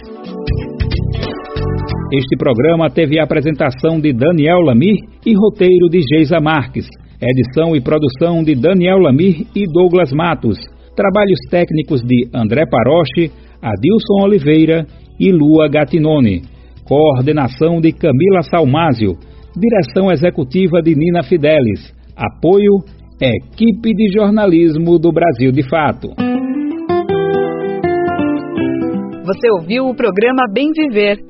[2.12, 6.88] Este programa teve a apresentação de Daniel Lamir e roteiro de Geisa Marques,
[7.22, 10.58] edição e produção de Daniel Lamir e Douglas Matos,
[10.96, 13.30] trabalhos técnicos de André Paroche,
[13.62, 14.86] Adilson Oliveira
[15.20, 16.42] e Lua Gatinone,
[16.84, 19.12] coordenação de Camila Salmásio,
[19.56, 21.94] direção executiva de Nina Fidelis.
[22.16, 22.72] Apoio
[23.22, 26.08] Equipe de Jornalismo do Brasil de Fato.
[29.24, 31.29] Você ouviu o programa Bem Viver,